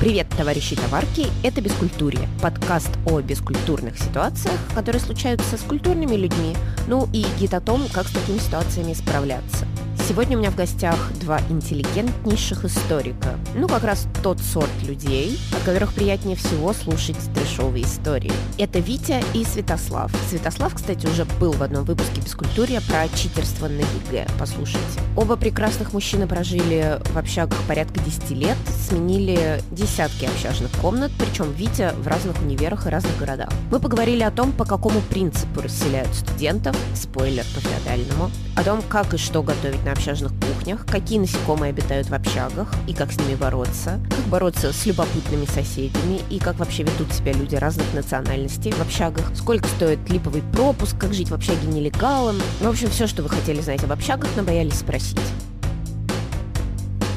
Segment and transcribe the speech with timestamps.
[0.00, 1.26] Привет, товарищи товарки!
[1.42, 6.56] Это «Бескультурье»– подкаст о бескультурных ситуациях, которые случаются с культурными людьми,
[6.88, 9.66] ну и гид о том, как с такими ситуациями справляться–
[10.10, 13.38] Сегодня у меня в гостях два интеллигентнейших историка.
[13.54, 18.32] Ну, как раз тот сорт людей, от которых приятнее всего слушать трешовые истории.
[18.58, 20.10] Это Витя и Святослав.
[20.28, 24.26] Святослав, кстати, уже был в одном выпуске «Бескультурья» про читерство на ЕГЭ.
[24.36, 25.00] Послушайте.
[25.16, 28.56] Оба прекрасных мужчины прожили в общагах порядка 10 лет,
[28.88, 33.50] сменили десятки общажных комнат, причем Витя в разных универах и разных городах.
[33.70, 38.28] Мы поговорили о том, по какому принципу расселяют студентов, спойлер по феодальному,
[38.60, 42.92] о том, как и что готовить на общажных кухнях, какие насекомые обитают в общагах и
[42.92, 47.56] как с ними бороться, как бороться с любопытными соседями и как вообще ведут себя люди
[47.56, 52.36] разных национальностей в общагах, сколько стоит липовый пропуск, как жить в общаге нелегалом.
[52.60, 55.18] В общем, все, что вы хотели знать об общагах, но боялись спросить.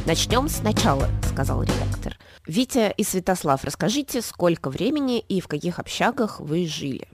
[0.06, 2.18] «Начнем сначала»,— сказал редактор.
[2.48, 7.06] «Витя и Святослав, расскажите, сколько времени и в каких общагах вы жили?»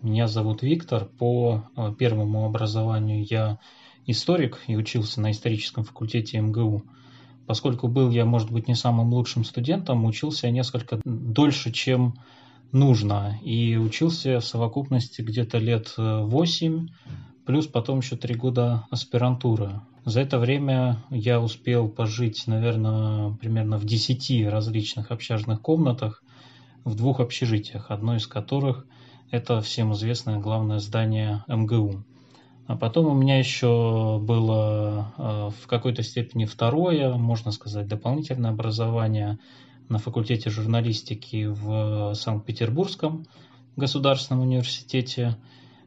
[0.00, 1.06] Меня зовут Виктор.
[1.06, 3.58] По э, первому образованию я
[4.08, 6.82] историк и учился на историческом факультете МГУ.
[7.46, 12.14] Поскольку был я, может быть, не самым лучшим студентом, учился я несколько дольше, чем
[12.72, 13.38] нужно.
[13.42, 16.88] И учился в совокупности где-то лет 8,
[17.46, 19.80] плюс потом еще 3 года аспирантуры.
[20.04, 26.22] За это время я успел пожить, наверное, примерно в 10 различных общажных комнатах
[26.84, 28.86] в двух общежитиях, одно из которых
[29.30, 32.04] это всем известное главное здание МГУ.
[32.68, 39.38] А потом у меня еще было э, в какой-то степени второе, можно сказать, дополнительное образование
[39.88, 43.24] на факультете журналистики в Санкт-Петербургском
[43.74, 45.36] государственном университете,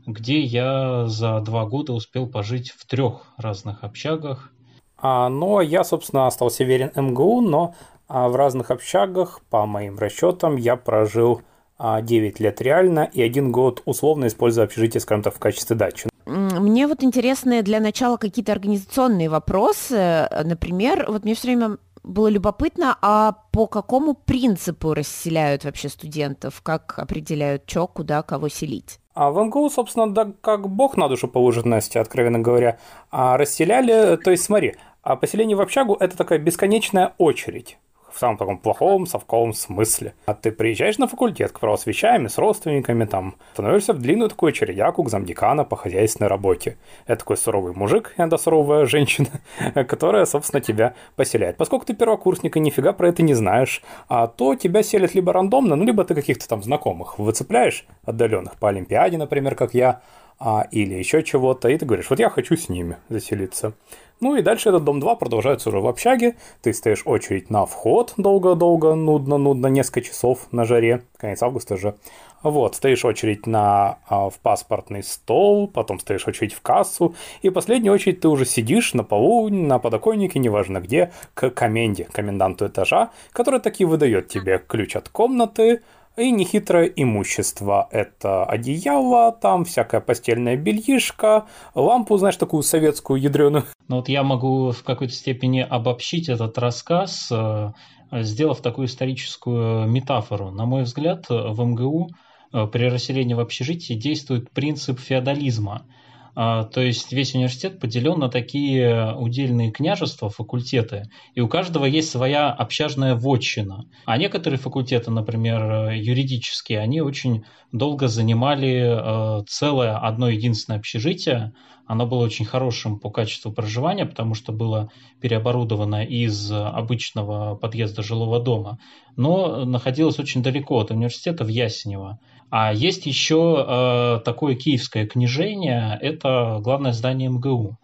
[0.07, 4.51] где я за два года успел пожить в трех разных общагах.
[4.97, 7.75] А, но я, собственно, остался верен МГУ, но
[8.07, 11.43] а, в разных общагах, по моим расчетам, я прожил
[11.79, 16.10] 9 а, лет реально и один год условно используя общежитие, скажем так, в качестве дачи.
[16.59, 20.27] Мне вот интересны для начала какие-то организационные вопросы.
[20.43, 26.61] Например, вот мне все время было любопытно, а по какому принципу расселяют вообще студентов?
[26.61, 28.99] Как определяют, что, куда, кого селить?
[29.13, 32.79] А в МГУ, собственно, да как бог на душу положит, Настя, откровенно говоря.
[33.11, 37.77] А расселяли, то есть смотри, а поселение в общагу– это такая бесконечная очередь
[38.13, 40.13] в самом таком плохом совковом смысле.
[40.25, 45.03] А ты приезжаешь на факультет к правосвящаем с родственниками, там, становишься в длинную такую очередяку
[45.03, 46.77] к замдекана по хозяйственной работе.
[47.05, 49.27] Это такой суровый мужик, иногда суровая женщина,
[49.87, 51.57] которая, собственно, тебя поселяет.
[51.57, 55.75] Поскольку ты первокурсник и нифига про это не знаешь, а то тебя селят либо рандомно,
[55.75, 60.01] ну, либо ты каких-то там знакомых выцепляешь отдаленных по Олимпиаде, например, как я,
[60.43, 63.73] а, или еще чего-то, и ты говоришь, вот я хочу с ними заселиться.
[64.21, 66.35] Ну и дальше этот дом 2 продолжается уже в общаге.
[66.63, 71.03] Ты стоишь очередь на вход долго-долго, нудно-нудно, несколько часов на жаре.
[71.17, 71.95] Конец августа же.
[72.41, 77.13] Вот, стоишь очередь на, а, в паспортный стол, потом стоишь очередь в кассу,
[77.43, 82.07] и в последнюю очередь ты уже сидишь на полу, на подоконнике, неважно где, к коменде,
[82.11, 85.81] коменданту этажа, который таки выдает тебе ключ от комнаты,
[86.17, 87.87] и нехитрое имущество.
[87.91, 91.45] Это одеяло, там всякая постельная бельишка,
[91.75, 93.65] лампу, знаешь, такую советскую ядреную.
[93.87, 97.71] Ну вот я могу в какой-то степени обобщить этот рассказ, э,
[98.11, 100.51] сделав такую историческую метафору.
[100.51, 102.09] На мой взгляд, в МГУ
[102.53, 105.85] э, при расселении в общежитии действует принцип феодализма–
[106.33, 112.51] то есть весь университет поделен на такие удельные княжества, факультеты, и у каждого есть своя
[112.51, 113.85] общажная вотчина.
[114.05, 121.53] А некоторые факультеты, например, юридические, они очень долго занимали э, целое одно единственное общежитие.
[121.91, 128.39] Оно было очень хорошим по качеству проживания, потому что было переоборудовано из обычного подъезда жилого
[128.39, 128.79] дома,
[129.17, 132.17] но находилось очень далеко от университета в Ясенево.
[132.49, 137.77] А есть еще э, такое киевское княжение, это главное здание МГУ.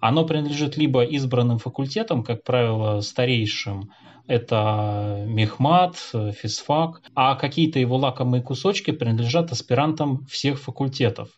[0.00, 3.90] Оно принадлежит либо избранным факультетам, как правило, старейшим,
[4.26, 5.96] это Мехмат,
[6.40, 11.28] физфак, а какие-то его лакомые кусочки принадлежат аспирантам всех факультетов.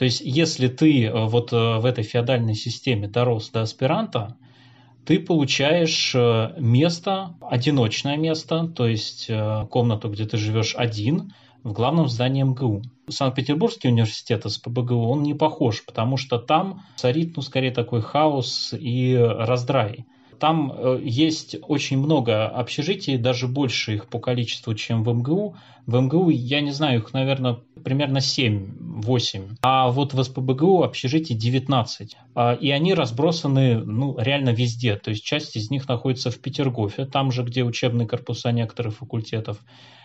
[0.00, 4.34] То есть, если ты э, вот э, в этой феодальной системе дорос до аспиранта,
[5.04, 9.30] ты получаешь э, место, одиночное место, то есть
[9.68, 12.80] комнату, где ты живешь один– в главном здании МГУ.
[13.10, 19.14] Санкт-Петербургский университет СПБГУ, он не похож, потому что там царит, ну, скорее такой хаос и
[19.14, 20.06] раздрай.
[20.40, 25.54] Там э, есть очень много общежитий, даже больше их по количеству, чем в МГУ.
[25.86, 29.56] В МГУ, я не знаю, их, наверное, примерно 7-8.
[29.62, 32.16] А вот в СПБГУ общежитий 19.
[32.34, 34.96] А, и они разбросаны ну, реально везде.
[34.96, 39.58] То есть часть из них находится в Петергофе, там же, где учебные корпуса некоторых факультетов.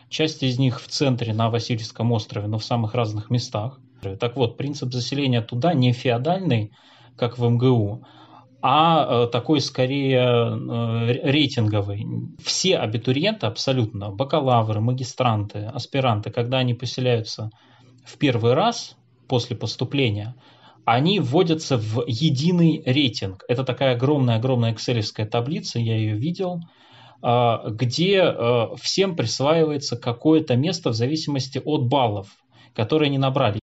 [0.10, 3.80] Часть из них в центре на Васильевском острове, но в самых разных местах.
[4.20, 6.72] Так вот, принцип заселения туда не феодальный,
[7.16, 8.06] как в МГУ,
[8.68, 12.08] а э, такой скорее э, рейтинговый.
[12.44, 17.52] Все абитуриенты абсолютно, бакалавры, магистранты, аспиранты, когда они поселяются
[18.04, 18.98] в первый раз
[19.28, 20.34] после поступления,
[20.84, 23.44] они вводятся в единый рейтинг.
[23.48, 26.62] Это такая огромная-огромная экселевская таблица, я ее видел,
[27.22, 28.36] э, где
[28.82, 32.30] всем присваивается какое-то место в зависимости от баллов,
[32.74, 33.60] которые они набрали.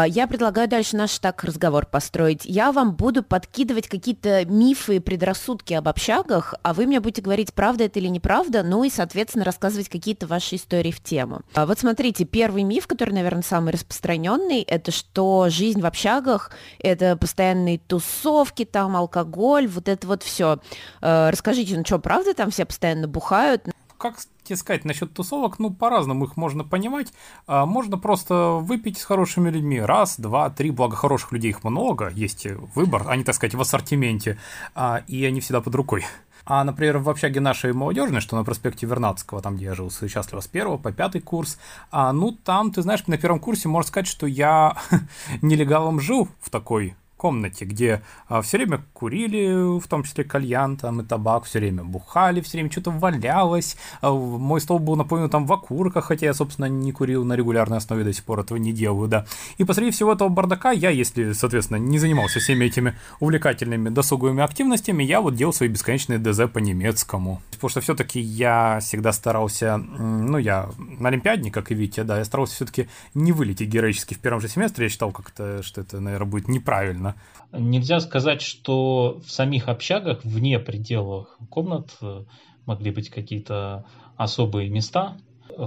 [0.00, 2.46] А, я предлагаю дальше наш так разговор построить.
[2.46, 7.52] Я вам буду подкидывать какие-то мифы и предрассудки об общагах, а вы мне будете говорить,
[7.52, 11.42] правда это или неправда, ну и, соответственно, рассказывать какие-то ваши истории в тему.
[11.52, 17.16] А вот смотрите, первый миф, который, наверное, самый распространенный, это что жизнь в общагах– это
[17.16, 20.60] постоянные тусовки, там алкоголь, вот это вот все.
[21.02, 23.64] А, расскажите, ну что, правда там все постоянно бухают?
[23.98, 24.16] Как
[24.50, 27.12] тебе сказать, насчет тусовок, ну, по-разному их можно понимать.
[27.46, 29.80] А, можно просто выпить с хорошими людьми.
[29.80, 34.38] Раз, два, три, благо хороших людей их много, есть выбор, они, так сказать, в ассортименте,
[34.74, 36.04] а, и они всегда под рукой.
[36.44, 40.40] А, например, в общаге нашей молодежной, что на проспекте Вернадского, там, где я жил счастливо
[40.40, 41.58] с первого по пятый курс,
[41.92, 44.76] а, ну, там, ты знаешь, на первом курсе можно сказать, что я
[45.42, 51.02] нелегалом жил в такой комнате, где а, все время курили, в том числе кальян там
[51.02, 53.76] и табак, все время бухали, все время что-то валялось.
[54.00, 57.76] А, мой стол был наполнен там в окурках, хотя я, собственно, не курил на регулярной
[57.76, 59.26] основе, до сих пор этого не делаю, да.
[59.58, 65.04] И посреди всего этого бардака я, если, соответственно, не занимался всеми этими увлекательными досуговыми активностями,
[65.04, 67.42] я вот делал свои бесконечные ДЗ по немецкому.
[67.50, 72.24] Потому что все-таки я всегда старался, ну, я на Олимпиадне, как и Витя, да, я
[72.24, 76.30] старался все-таки не вылететь героически в первом же семестре, я считал как-то, что это, наверное,
[76.30, 77.09] будет неправильно
[77.52, 82.24] Нельзя сказать, что в самих общагах, вне пределах комнат, э,
[82.66, 83.84] могли быть какие-то
[84.16, 85.16] особые места,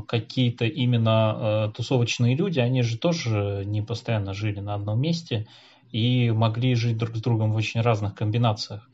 [0.07, 5.45] какие-то именно э, тусовочные люди, они же тоже не постоянно жили на одном месте
[5.91, 8.89] и могли жить друг с другом в очень разных комбинациях.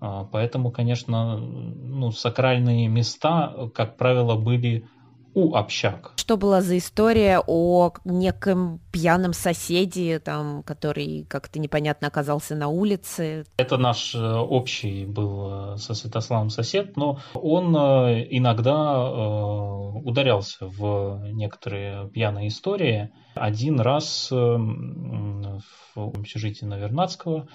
[0.00, 4.86] А, поэтому, конечно, ну, сакральные места, как правило, были
[5.34, 6.12] у общак.
[6.16, 13.44] Что была за история о неком пьяном соседе, там, который как-то непонятно оказался на улице?
[13.56, 19.08] Это наш э, общий был э, со Святославом сосед, но он э, иногда
[20.04, 23.10] ударялся в некоторые пьяные истории.
[23.34, 25.62] Один раз в
[25.96, 27.48] общежитии Навернадского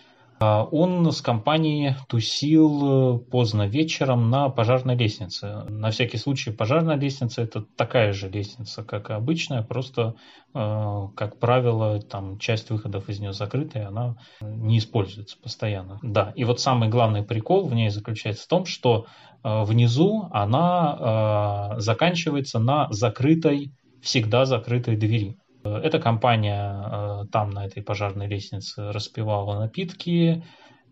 [0.45, 5.65] он с компанией тусил э, поздно вечером на пожарной лестнице.
[5.67, 10.15] На всякий случай пожарная лестница это такая же лестница, как и обычная, просто,
[10.53, 15.99] э, как правило, там часть выходов из нее закрыта, и она не используется постоянно.
[16.01, 19.07] Да, и вот самый главный прикол в ней заключается в том, что
[19.43, 25.37] э, внизу она заканчивается на закрытой, всегда закрытой двери.
[25.77, 30.43] Эта компания э, там, на этой пожарной лестнице, распевала напитки,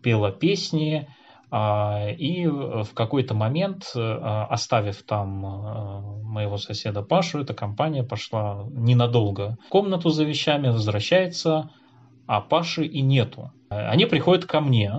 [0.02, 1.08] пела песни,
[1.50, 8.66] а, и в какой-то момент, э, оставив там э, моего соседа Пашу, эта компания пошла
[8.70, 11.70] ненадолго в комнату за вещами, возвращается,
[12.26, 13.50] а Паши и нету.
[13.70, 14.92] Они приходят ко мне,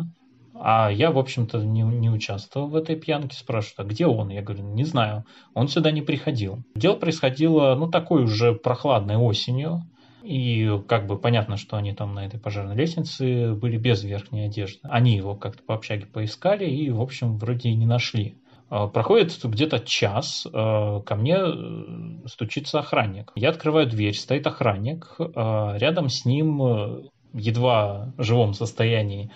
[0.62, 3.38] а я, в общем-то, не, не участвовал в этой пьянке.
[3.38, 4.30] Спрашивают, а где он?
[4.30, 5.26] Я говорю, не знаю.
[5.54, 6.64] Он сюда не приходил.
[6.76, 9.84] Дело происходило, ну, такой уже прохладной осенью.
[10.22, 14.80] И как бы понятно, что они там на этой пожарной лестнице были без верхней одежды.
[14.84, 18.36] Они его как-то по общаге поискали и, в общем, вроде и не нашли.
[18.70, 23.32] А, проходит где-то час, а, ко мне э, стучится охранник.
[23.36, 27.02] Я открываю дверь, стоит охранник, а, рядом с ним э,
[27.34, 29.32] едва в живом состоянии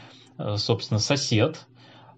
[0.58, 1.68] собственно, сосед,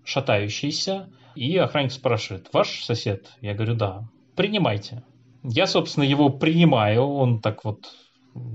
[0.04, 3.28] шатающийся, и охранник спрашивает, ваш сосед?
[3.42, 4.08] Я говорю, да.
[4.36, 5.04] Принимайте.
[5.44, 7.92] Я, собственно, его принимаю, он так вот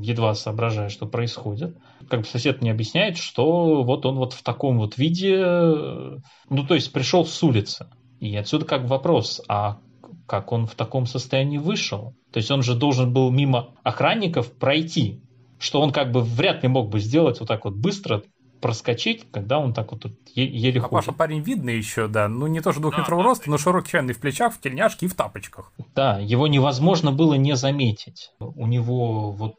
[0.00, 1.76] едва соображая, что происходит.
[2.08, 6.74] Как бы сосед мне объясняет, что вот он вот в таком вот виде, ну, то
[6.74, 7.88] есть пришел с улицы.
[8.20, 9.78] И отсюда как вопрос, а
[10.26, 12.14] как он в таком состоянии вышел?
[12.32, 15.22] То есть он же должен был мимо охранников пройти,
[15.58, 18.22] что он как бы вряд ли мог бы сделать вот так вот быстро,
[18.60, 21.06] проскочить, когда он так вот еле а ходит.
[21.06, 22.28] Паша парень видный еще, да.
[22.28, 25.14] Ну, не то, что двухметрового да, роста, но широкий в плечах, в тельняшке и в
[25.14, 25.72] тапочках.
[25.94, 28.32] Да, его невозможно было не заметить.
[28.38, 29.56] У него вот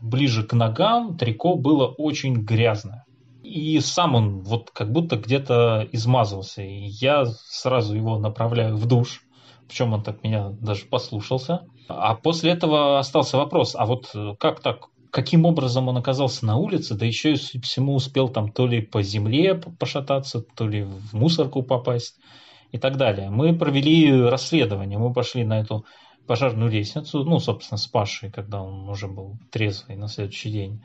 [0.00, 3.04] ближе к ногам трико было очень грязное.
[3.42, 6.62] И и сам он вот как будто где-то измазался.
[6.62, 9.22] И я сразу его направляю в душ,
[9.68, 11.66] причем он так меня даже послушался.
[11.88, 16.96] А после этого остался вопрос, а вот как так, каким образом он оказался на улице,
[16.96, 21.62] да еще и всему успел там то ли по земле пошататься, то ли в мусорку
[21.62, 22.18] попасть
[22.72, 23.30] и так далее.
[23.30, 25.84] Мы провели расследование, мы пошли на эту
[26.26, 30.84] пожарную лестницу, ну, собственно, с Пашей, когда он уже был трезвый на следующий день.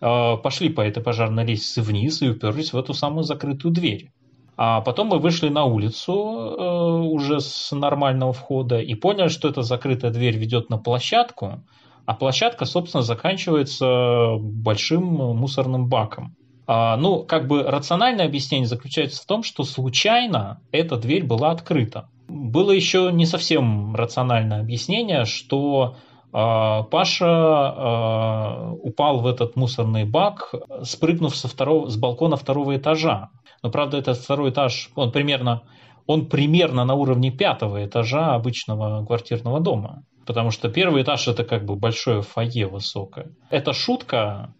[0.00, 4.12] А, пошли по этой пожарной лестнице вниз и уперлись в эту самую закрытую дверь.
[4.56, 9.62] А потом мы вышли на улицу э, уже с нормального входа и поняли, что эта
[9.62, 11.64] закрытая дверь ведет на площадку,
[12.06, 16.36] а площадка, собственно, заканчивается большим мусорным баком.
[16.66, 22.08] А, ну, как бы рациональное объяснение заключается в том, что случайно эта дверь была открыта.
[22.28, 25.96] Было еще не совсем рациональное объяснение, что
[26.32, 33.28] э, Паша э, упал в этот мусорный бак, спрыгнув со второго, с балкона второго этажа.
[33.62, 35.62] Но правда, этот второй этаж, он примерно,
[36.06, 40.02] он примерно на уровне пятого этажа обычного квартирного дома.
[40.26, 43.32] Потому что первый этаж это как бы большое фойе высокое.
[43.50, 44.54] Эта шутка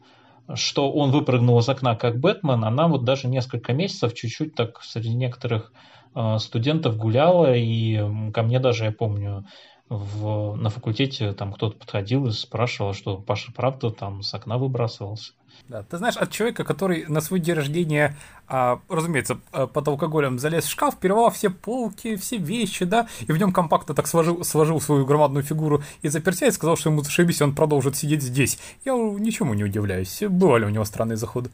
[0.55, 5.15] что он выпрыгнул из окна как Бэтмен, она вот даже несколько месяцев чуть-чуть так среди
[5.15, 5.73] некоторых
[6.15, 7.99] э, студентов гуляла, и
[8.33, 9.47] ко мне даже, я помню,
[9.89, 15.33] в, на факультете там кто-то подходил и спрашивал, что Паша правда там с окна выбрасывался.
[15.69, 20.39] Да, ты знаешь, от человека, который на свой день рождения, а, разумеется, а, под алкоголем
[20.39, 24.45] залез в шкаф, перервал все полки, все вещи, да, и в нем компактно так сложил,
[24.45, 28.59] сложил свою громадную фигуру и заперся и сказал, что ему зашибись, он продолжит сидеть здесь.
[28.85, 30.23] Я ничему не удивляюсь.
[30.29, 31.51] Бывали у него странные заходы.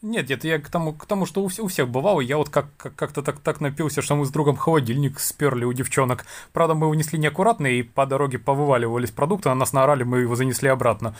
[0.00, 2.20] Нет, это я к тому, к тому что у, у всех бывало.
[2.20, 5.72] Я вот как, как, как-то так, так напился, что мы с другом холодильник сперли у
[5.72, 6.24] девчонок.
[6.52, 10.36] Правда, мы его несли неаккуратно, и по дороге повываливались продукты, на нас наорали, мы его
[10.36, 11.16] занесли обратно.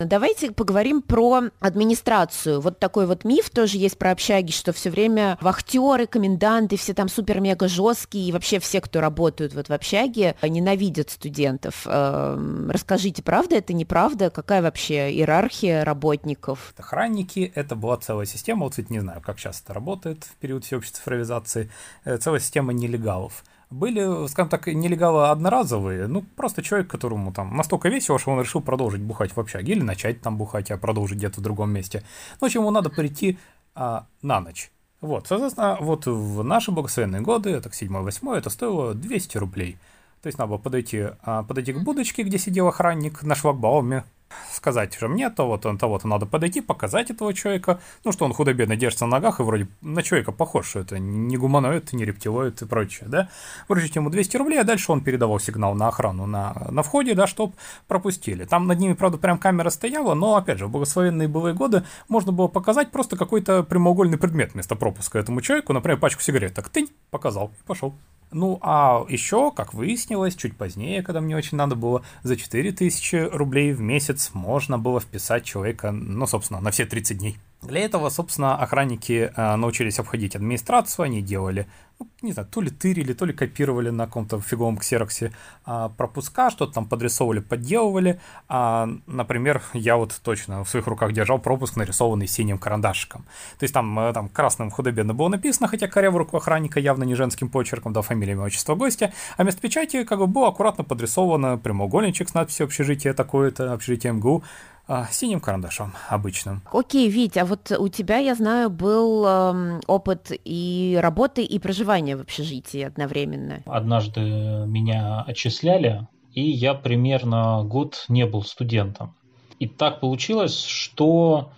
[0.00, 2.62] Давайте поговорим про администрацию.
[2.62, 7.10] Вот такой вот миф тоже есть про общаги, что все время вахтеры, коменданты, все там
[7.10, 11.82] супер-мега жесткие, и вообще все, кто работают вот в общаге, ненавидят студентов.
[11.86, 14.30] Эм, расскажите, правда это, неправда?
[14.30, 16.72] Какая вообще иерархия работников?
[16.78, 20.64] Охранники— это была целая система, вот, кстати, не знаю, как сейчас это работает в период
[20.64, 21.70] всеобщей цифровизации,
[22.06, 27.88] э, целая система нелегалов были, скажем так, нелегалы одноразовые, ну, просто человек, которому там настолько
[27.88, 31.40] весело, что он решил продолжить бухать в общаге, или начать там бухать, а продолжить где-то
[31.40, 32.02] в другом месте.
[32.32, 33.38] Ну, в общем, ему надо прийти
[33.74, 34.70] а, на ночь.
[35.00, 39.78] Вот, соответственно, вот в наши благословенные годы, это 7-8, это стоило 200 рублей.
[40.20, 44.04] То есть надо было подойти, а, подойти к будочке, где сидел охранник на шлагбауме,
[44.52, 49.06] сказать, что мне того-то, того-то надо подойти, показать этого человека, ну, что он худо-бедно держится
[49.06, 53.08] на ногах и вроде на человека похож, что это не гуманоид, не рептилоид и прочее,
[53.08, 53.28] да,
[53.68, 57.26] вручить ему 200 рублей, а дальше он передавал сигнал на охрану на, на входе, да,
[57.26, 57.54] чтоб
[57.88, 58.44] пропустили.
[58.44, 62.32] Там над ними, правда, прям камера стояла, но, опять же, в благословенные былые годы можно
[62.32, 66.88] было показать просто какой-то прямоугольный предмет вместо пропуска этому человеку, например, пачку сигарет, так тынь,
[67.10, 67.94] показал и пошел.
[68.32, 73.72] Ну, а еще, как выяснилось, чуть позднее, когда мне очень надо было, за 4000 рублей
[73.72, 77.38] в месяц можно было вписать человека, ну, собственно, на все 30 дней.
[77.62, 81.66] Для этого, собственно, охранники э, научились обходить администрацию, они делали
[82.00, 85.32] ну, не знаю, то ли тырили, то ли копировали на каком-то фиговом ксероксе
[85.66, 88.20] а, пропуска, что-то там подрисовывали, подделывали.
[88.48, 93.24] А, например, я вот точно в своих руках держал пропуск, нарисованный синим карандашиком.
[93.58, 97.04] То есть там, э, там красным худо-бедно было написано, хотя коря в руку охранника явно
[97.04, 100.84] не женским почерком, да, фамилия, имя, отчество гостя, а вместо печати как бы было аккуратно
[100.84, 104.42] подрисовано прямоугольничек с надписью «Общежитие такое-то», «Общежитие МГУ»,
[104.92, 106.62] а, синим карандашом обычным.
[106.72, 112.16] Окей, Вить, а вот у тебя, я знаю, был эм, опыт и работы, и проживания
[112.16, 113.62] в общежитии одновременно.
[113.66, 119.14] Однажды меня отчисляли, и я примерно год не был студентом.
[119.60, 121.52] И так получилось, что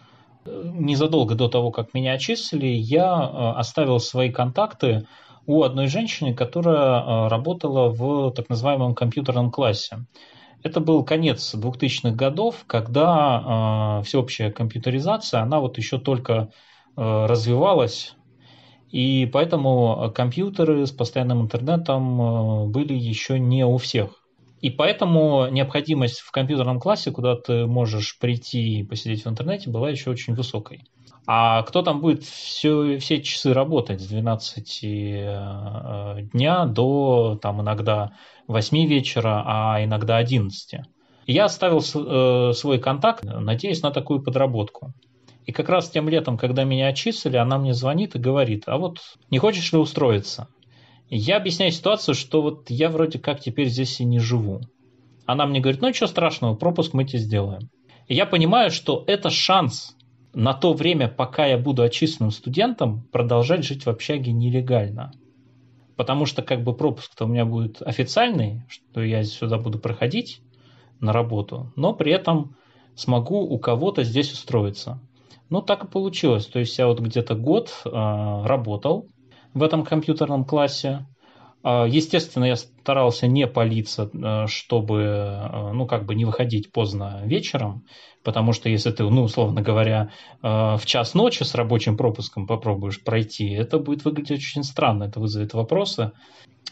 [0.45, 5.07] э, незадолго до того, как меня отчислили, я э, оставил свои контакты
[5.47, 10.05] у одной женщины, которая э, работала в так называемом компьютерном классе.
[10.63, 16.51] Это был конец 2000-х годов, когда э, всеобщая компьютеризация, она вот еще только
[16.97, 18.15] э, развивалась,
[18.91, 24.23] и поэтому компьютеры с постоянным интернетом э, были еще не у всех.
[24.61, 29.91] И поэтому необходимость в компьютерном классе, куда ты можешь прийти и посидеть в интернете, была
[29.91, 30.85] еще очень высокой.
[31.27, 38.13] А кто там будет все, все часы работать с 12 э, дня до там иногда
[38.49, 40.81] 8 вечера, а иногда 11.
[41.27, 44.93] Я оставил э, свой контакт, надеясь на такую подработку.
[45.47, 48.99] И как раз тем летом, когда меня отчислили, она мне звонит и говорит, а вот
[49.31, 50.49] не хочешь ли устроиться?
[51.09, 54.61] Я объясняю ситуацию, что вот я вроде как теперь здесь и не живу.
[55.27, 57.71] Она мне говорит, ну ничего страшного, пропуск мы тебе сделаем.
[58.09, 59.97] И я понимаю, что это шанс
[60.35, 65.13] на то время, пока я буду отчисленным студентом, продолжать жить в общаге нелегально.
[65.97, 70.41] Потому что как бы пропуск-то у меня будет официальный, что я сюда буду проходить
[71.01, 72.57] на работу, но при этом
[72.95, 75.01] смогу у кого-то здесь устроиться.
[75.51, 76.47] Ну, так и получилось.
[76.47, 79.09] То есть я вот где-то год э, работал
[79.53, 81.07] в этом компьютерном классе.
[81.65, 87.23] Э, естественно, я старался не палиться, э, чтобы, э, ну, как бы не выходить поздно
[87.25, 87.85] вечером,
[88.25, 90.11] потому что если ты, ну, условно говоря,
[90.43, 95.21] э, в час ночи с рабочим пропуском попробуешь пройти, это будет выглядеть очень странно, это
[95.21, 96.13] вызовет вопросы.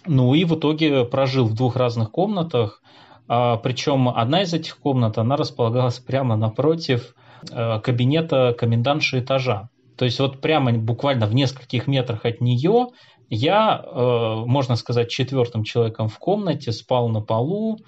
[0.06, 2.82] Ну и в итоге прожил в двух разных комнатах,
[3.28, 9.70] а, причем одна из этих комнат, она располагалась прямо напротив кабинета комендантши этажа.
[9.96, 12.88] То есть вот прямо буквально в нескольких метрах от нее
[13.30, 17.78] я, э, можно сказать, четвертым человеком в комнате спал на полу.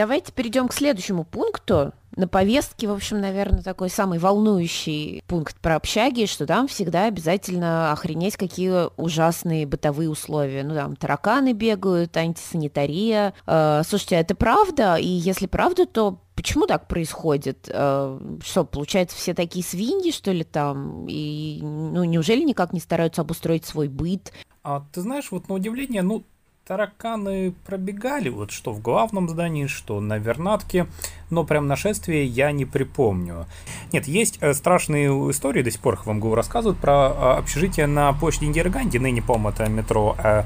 [0.00, 1.92] Давайте перейдем к следующему пункту.
[2.16, 7.92] На повестке, в общем, наверное, такой самый волнующий пункт про общаги, что там всегда обязательно
[7.92, 10.64] охренеть, какие ужасные бытовые условия.
[10.64, 13.34] Ну, там тараканы бегают, антисанитария.
[13.46, 14.96] Э, слушайте, это правда?
[14.96, 17.68] И если правда, то почему так происходит?
[17.70, 21.04] Э, что, получается, все такие свиньи, что ли, там?
[21.10, 24.32] И, ну, неужели никак не стараются обустроить свой быт?
[24.62, 26.24] А ты знаешь, вот на удивление, ну,
[26.70, 30.86] тараканы пробегали, вот что в главном здании, что на Вернатке,
[31.28, 33.46] но прям нашествие я не припомню.
[33.92, 37.88] Нет, есть э, страшные истории, до сих пор их вам МГУ рассказывают, про э, общежитие
[37.88, 40.44] на площади Индираганди, ныне, по-моему, это метро э,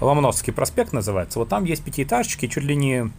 [0.00, 1.40] Ломоносовский проспект называется.
[1.40, 3.10] Вот там есть пятиэтажечки, чуть ли не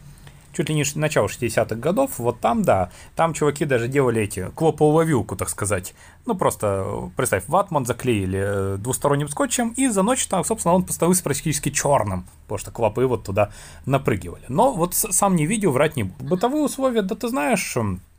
[0.55, 5.23] чуть ли не начало 60-х годов, вот там, да, там чуваки даже делали эти, клоповую
[5.37, 5.93] так сказать.
[6.25, 11.23] Ну, просто, представь, ватман заклеили э, двусторонним скотчем, и за ночь там, собственно, он поставился
[11.23, 13.51] практически черным, потому что клопы вот туда
[13.85, 14.45] напрыгивали.
[14.47, 16.29] Но вот сам не видел, врать не буду.
[16.29, 17.77] Бытовые условия, да ты знаешь,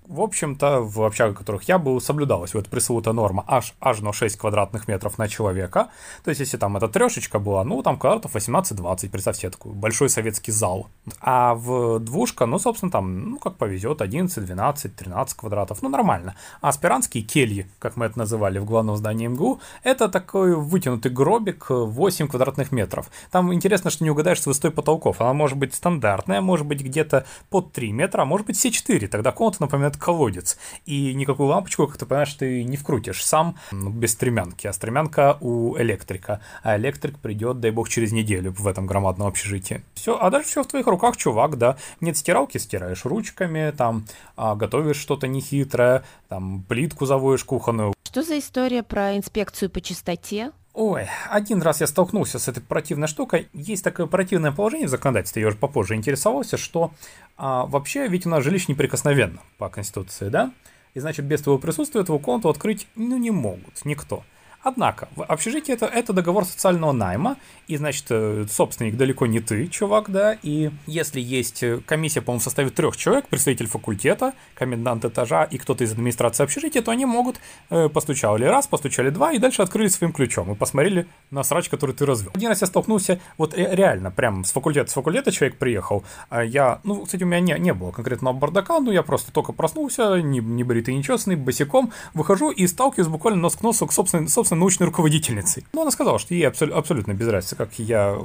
[0.09, 4.13] в общем-то, в общагах, в которых я был, соблюдалась вот пресловутая норма аж, аж на
[4.13, 5.89] 6 квадратных метров на человека.
[6.25, 10.09] То есть, если там эта трешечка была, ну, там квадратов 18-20, представьте себе такой большой
[10.09, 10.89] советский зал.
[11.21, 16.37] А в двушка, ну, собственно, там, ну, как повезет, 11, 12, 13 квадратов, ну, нормально.
[16.61, 21.67] А аспирантские кельи, как мы это называли в главном здании МГУ, это такой вытянутый гробик
[21.69, 23.11] 8 квадратных метров.
[23.31, 25.21] Там интересно, что не угадаешь с высотой потолков.
[25.21, 29.09] Она может быть стандартная, может быть где-то под 3 метра, а может быть все 4.
[29.09, 30.59] Тогда комната напоминает колодец.
[30.85, 34.67] И никакую лампочку, как ты понимаешь, ты не вкрутишь сам ну, без стремянки.
[34.67, 36.41] А стремянка у электрика.
[36.63, 39.83] А электрик придет, дай бог, через неделю в этом громадном общежитии.
[39.95, 41.77] Все, а дальше все в твоих руках, чувак, да.
[42.01, 44.05] Нет стиралки, стираешь ручками, там
[44.37, 47.95] а, готовишь что-то нехитрое, там плитку заводишь кухонную.
[48.05, 50.53] Что за история про инспекцию по чистоте?
[50.79, 53.49] Ой, один раз я столкнулся с этой противной штукой.
[53.55, 56.93] Есть такое противное положение в законодательстве, я уже попозже интересовался, что
[57.39, 60.53] а, вообще ведь у нас жилище неприкосновенно по Конституции, да?
[60.93, 64.23] И значит, без твоего присутствия твою комнату открыть ну, не могут никто.
[64.63, 67.37] Однако, в общежитии это, это договор социального найма,
[67.69, 72.41] и, значит, э, собственник далеко не ты, чувак, да, и если есть э, комиссия, по-моему,
[72.41, 77.07] в составе трех человек, представитель факультета, комендант этажа и кто-то из администрации общежития, то они
[77.07, 77.37] могут,
[77.71, 81.95] э, постучали раз, постучали два, и дальше открыли своим ключом, и посмотрели на срач, который
[81.95, 82.33] ты развел.
[82.35, 86.81] Один раз я столкнулся, вот реально, прям с факультета, с факультета человек приехал, а я,
[86.85, 90.41] ну, кстати, у меня не, не было конкретного бардака, но я просто только проснулся, не,
[90.41, 94.46] не бритый, не честный, босиком, выхожу и сталкиваюсь буквально нос к носу к собственной, собственной
[94.55, 95.65] научной руководительницей.
[95.73, 98.17] Но она сказала, что ей абсол- абсолютно без разницы, как я,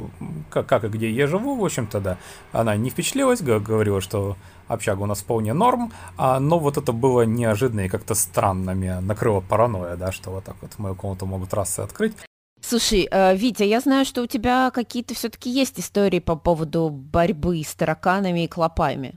[0.50, 2.18] как, как и где я живу, в общем-то, да.
[2.52, 4.36] Она не впечатлилась, говорила, что
[4.68, 9.02] общага у нас вполне норм, а, но вот это было неожиданно и как-то странно меня
[9.02, 12.14] накрыло паранойя, да, что вот так вот мою комнату могут раз и открыть.
[12.62, 17.64] Слушай, э, Витя, я знаю, что у тебя какие-то все-таки есть истории по поводу борьбы
[17.64, 19.16] с тараканами и клопами.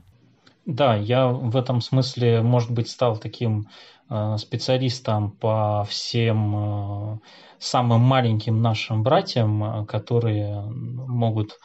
[0.65, 3.67] Да, я в этом смысле, может быть, стал таким
[4.07, 7.19] Э, специалистам по всем э,
[7.57, 11.57] самым маленьким нашим братьям, э, которые могут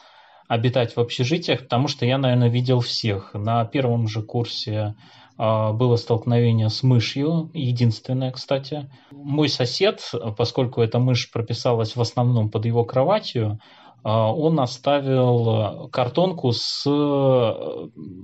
[0.47, 3.35] обитать в общежитиях, потому что я, наверное, видел всех.
[3.35, 4.95] На первом же курсе
[5.37, 8.91] было столкновение с мышью, единственное, кстати.
[9.11, 10.01] Мой сосед,
[10.37, 13.59] поскольку эта мышь прописалась в основном под его кроватью,
[14.03, 16.81] он оставил картонку с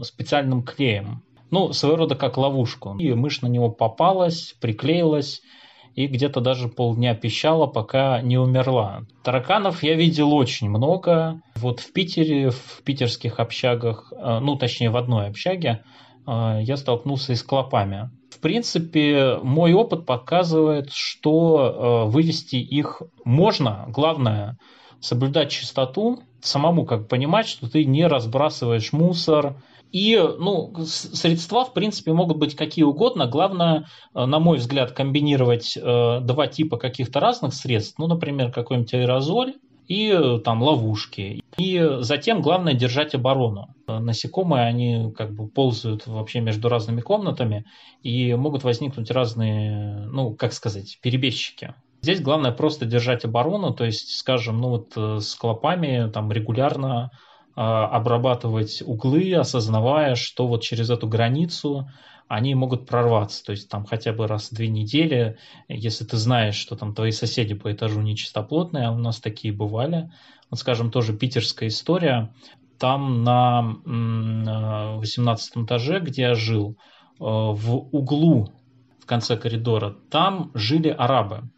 [0.03, 2.95] специальным клеем, ну, своего рода как ловушку.
[2.97, 5.41] И мышь на него попалась, приклеилась,
[5.97, 9.01] и где-то даже полдня пищала, пока не умерла.
[9.23, 11.41] Тараканов я видел очень много.
[11.55, 15.83] Вот в Питере, в питерских общагах, э, ну, точнее, в одной общаге,
[16.27, 18.11] э, я столкнулся и с клопами.
[18.29, 23.85] В принципе, мой опыт показывает, что э, вывести их можно.
[23.87, 24.57] Главное,
[24.99, 29.55] соблюдать чистоту, самому как понимать, что ты не разбрасываешь мусор,
[29.91, 33.25] и ну, средства, в принципе, могут быть какие угодно.
[33.27, 37.97] Главное, э, на мой взгляд, комбинировать э, два типа каких-то разных средств.
[37.97, 39.55] Ну, например, какой-нибудь аэрозоль
[39.87, 41.41] и э, там ловушки.
[41.57, 43.73] И затем главное держать оборону.
[43.87, 47.65] Насекомые, они как бы ползают вообще между разными комнатами
[48.03, 51.73] и могут возникнуть разные, ну, как сказать, перебежчики.
[52.01, 57.09] Здесь главное просто держать оборону, то есть, скажем, ну вот с клопами там регулярно
[57.59, 61.89] обрабатывать углы, осознавая, что вот через эту границу
[62.27, 63.43] они могут прорваться.
[63.43, 67.11] То есть там хотя бы раз в две недели, если ты знаешь, что там твои
[67.11, 70.11] соседи по этажу нечистоплотные, а у нас такие бывали.
[70.49, 72.33] Вот, скажем, тоже питерская история.
[72.77, 73.63] Там на
[74.97, 76.77] 18 этаже, где я жил,
[77.19, 78.49] э, в углу
[78.99, 81.49] в конце коридора, там жили арабы.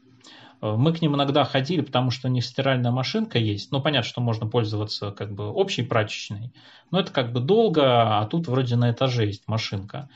[0.62, 3.72] Э, мы к ним иногда ходили, потому что у них стиральная машинка есть.
[3.72, 6.54] Ну, понятно, что можно пользоваться как бы общей прачечной,
[6.92, 10.10] но это как бы долго, а тут вроде на этаже есть машинка.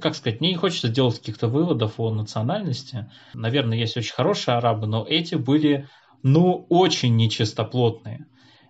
[0.00, 3.10] Как сказать, мне не хочется делать каких-то выводов о национальности.
[3.34, 5.88] Наверное, есть очень хорошие арабы, но эти были,
[6.22, 8.26] ну, очень нечистоплотные.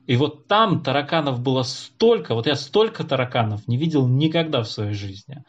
[0.06, 4.94] И вот там тараканов было столько, вот я столько тараканов не видел никогда в своей
[4.94, 5.44] жизни.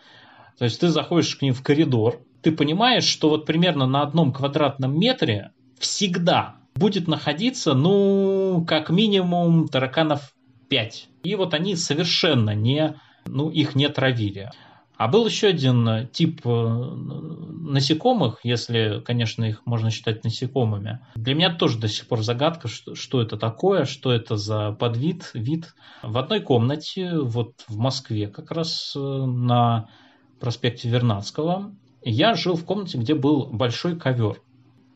[0.57, 4.33] То есть ты заходишь к ним в коридор, ты понимаешь, что вот примерно на одном
[4.33, 10.33] квадратном метре всегда будет находиться, ну, как минимум тараканов
[10.69, 11.09] 5.
[11.23, 14.51] И вот они совершенно не, ну, их не травили.
[14.95, 20.99] А был еще один тип э, насекомых, если, конечно, их можно считать насекомыми.
[21.15, 25.31] Для меня тоже до сих пор загадка, что, что это такое, что это за подвид,
[25.33, 25.73] вид.
[26.03, 29.87] В одной комнате, вот в Москве, как раз э, на
[30.41, 34.41] проспекте Вернадского, я жил в комнате, где был большой ковер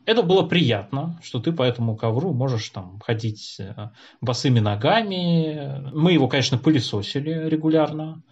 [0.06, 3.90] это было приятно, что ты по этому ковру можешь там ходить э,
[4.20, 5.90] босыми ногами.
[5.94, 8.22] Мы его, конечно, пылесосили регулярно,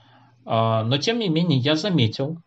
[0.45, 2.39] а, но тем не менее я заметил,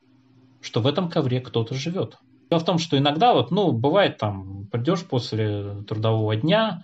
[0.62, 2.18] что в этом ковре кто-то живет.
[2.50, 6.84] Дело в том, что иногда вот, ну, бывает там, придешь после трудового дня,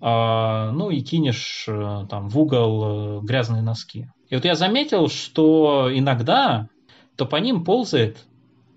[0.00, 4.08] а, ну и кинешь э, там в угол э, грязные носки.
[4.30, 6.68] И вот я заметил, что иногда
[7.16, 8.24] то по ним ползает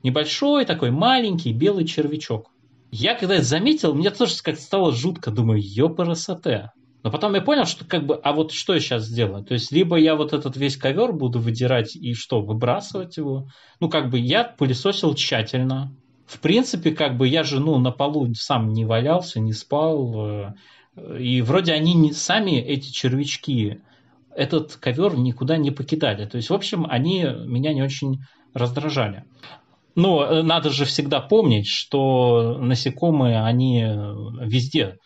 [0.03, 2.51] небольшой такой маленький белый червячок.
[2.97, 6.71] Я когда это заметил, мне тоже как стало жутко, думаю, ёпарасоте.
[7.03, 9.43] Но потом я понял, что как бы, а вот что я сейчас сделаю?
[9.43, 13.49] То есть, либо я вот этот весь ковер буду выдирать и что, выбрасывать его?
[13.81, 15.93] Ну, как бы я пылесосил тщательно.
[16.25, 20.55] В принципе, как бы я же, ну, на полу сам не валялся, не спал.
[20.95, 23.81] Э, и вроде они не, сами, эти червячки,
[24.33, 26.25] этот ковер никуда не покидали.
[26.25, 28.21] То есть, в общем, они меня не очень
[28.53, 29.25] раздражали.
[29.95, 33.85] Но э, надо же всегда помнить, что насекомые, они
[34.41, 34.97] везде.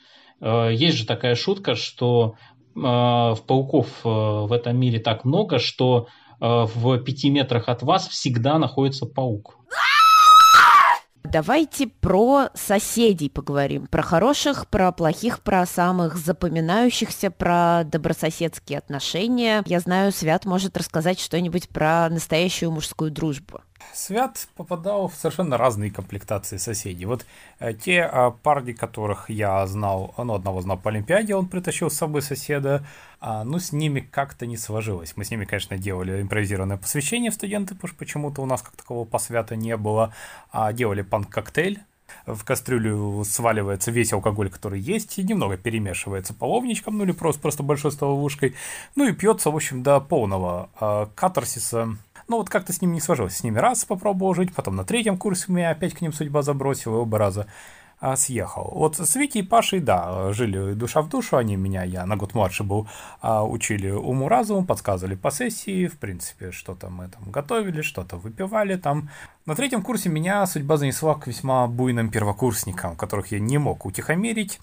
[0.41, 2.33] Э, есть же такая шутка, что
[2.75, 6.07] э, в пауков в этом мире так много, что
[6.41, 9.57] в пяти метрах от вас всегда находится паук.
[11.25, 13.87] Давайте про соседей поговорим.
[13.87, 19.63] Про хороших, про плохих, про самых запоминающихся, про добрососедские отношения.
[19.65, 23.59] Я знаю, Свят может рассказать что-нибудь про настоящую мужскую дружбу.
[23.93, 27.05] Свят попадал в совершенно разные комплектации соседей.
[27.05, 27.25] Вот
[27.59, 31.97] э, те э, парни, которых я знал, ну, одного знал по Олимпиаде, он притащил с
[31.97, 32.85] собой соседа,
[33.19, 35.17] а, ну, с ними как-то не сложилось.
[35.17, 38.75] Мы с ними, конечно, делали импровизированное посвящение в студенты, потому что почему-то у нас как
[38.75, 40.13] такового посвята не было,
[40.51, 41.81] а делали панк-коктейль,
[42.25, 47.63] в кастрюлю сваливается весь алкоголь, который есть, и немного перемешивается половничком, ну или просто, просто
[47.63, 48.55] большой столовушкой,
[48.95, 51.97] ну и пьется, в общем, до полного э, катарсиса,
[52.29, 53.37] но вот как-то с ними не сложилось.
[53.37, 56.97] С ними раз попробовал жить, потом на третьем курсе меня опять к ним судьба забросила,
[56.97, 57.47] и оба раза
[57.99, 58.71] а, съехал.
[58.73, 62.33] Вот с Витей и Пашей, да, жили душа в душу, они меня, я на год
[62.33, 62.87] младше был,
[63.19, 69.09] а, учили уму-разуму, подсказывали по сессии, в принципе, что-то мы там готовили, что-то выпивали там.
[69.45, 74.59] На третьем курсе меня судьба занесла к весьма буйным первокурсникам, которых я не мог утихомирить,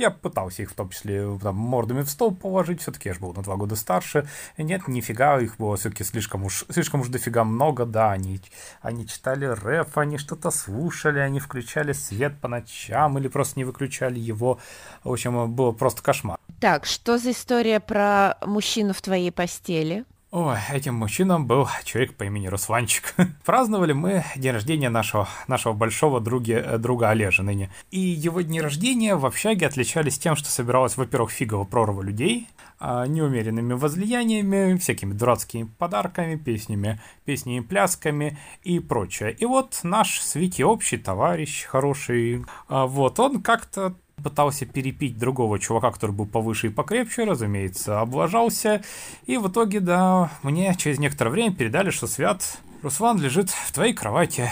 [0.00, 3.32] я пытался их в том числе там, мордами в стол положить, все-таки я же был
[3.32, 4.28] на два года старше.
[4.58, 8.40] Нет, нифига, их было все-таки слишком уж, слишком уж дофига много, да, они,
[8.80, 14.18] они читали рэп, они что-то слушали, они включали свет по ночам или просто не выключали
[14.18, 14.58] его.
[15.04, 16.38] В общем, было просто кошмар.
[16.60, 20.04] Так, что за история про мужчину в твоей постели?
[20.32, 23.16] Ой, этим мужчином был человек по имени Русланчик.
[23.44, 27.68] Праздновали мы день рождения нашего, нашего большого други, э, друга Олежа ныне.
[27.90, 32.46] И его дни рождения в общаге отличались тем, что собиралась, во-первых, фигово прорва людей,
[32.78, 39.32] а, неумеренными возлияниями, всякими дурацкими подарками, песнями, песнями, плясками и прочее.
[39.32, 45.58] И вот наш с Вики общий товарищ хороший, а, вот, он как-то пытался перепить другого
[45.58, 48.82] чувака, который был повыше и покрепче, разумеется, облажался.
[49.26, 53.92] И в итоге, да, мне через некоторое время передали, что Свят Руслан лежит в твоей
[53.92, 54.50] кровати,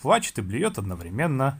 [0.00, 1.58] плачет и блюет одновременно.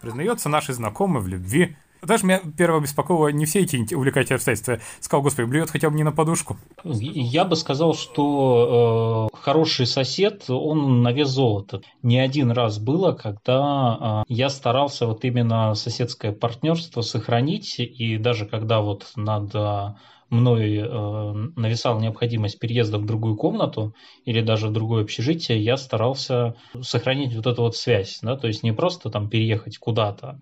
[0.00, 1.76] Признается нашей знакомой в любви.
[2.02, 4.78] Даже меня первое беспокоило не все эти увлекательные обстоятельства.
[5.00, 6.56] Сказал, господи, блюет хотя бы не на подушку.
[6.84, 11.80] Я бы сказал, что э, хороший сосед, он на вес золота.
[12.02, 18.46] Не один раз было, когда э, я старался вот именно соседское партнерство сохранить, и даже
[18.46, 19.96] когда вот надо
[20.30, 26.54] мной э, нависала необходимость переезда в другую комнату или даже в другое общежитие, я старался
[26.80, 30.40] сохранить вот эту вот связь, да, то есть не просто там переехать куда-то,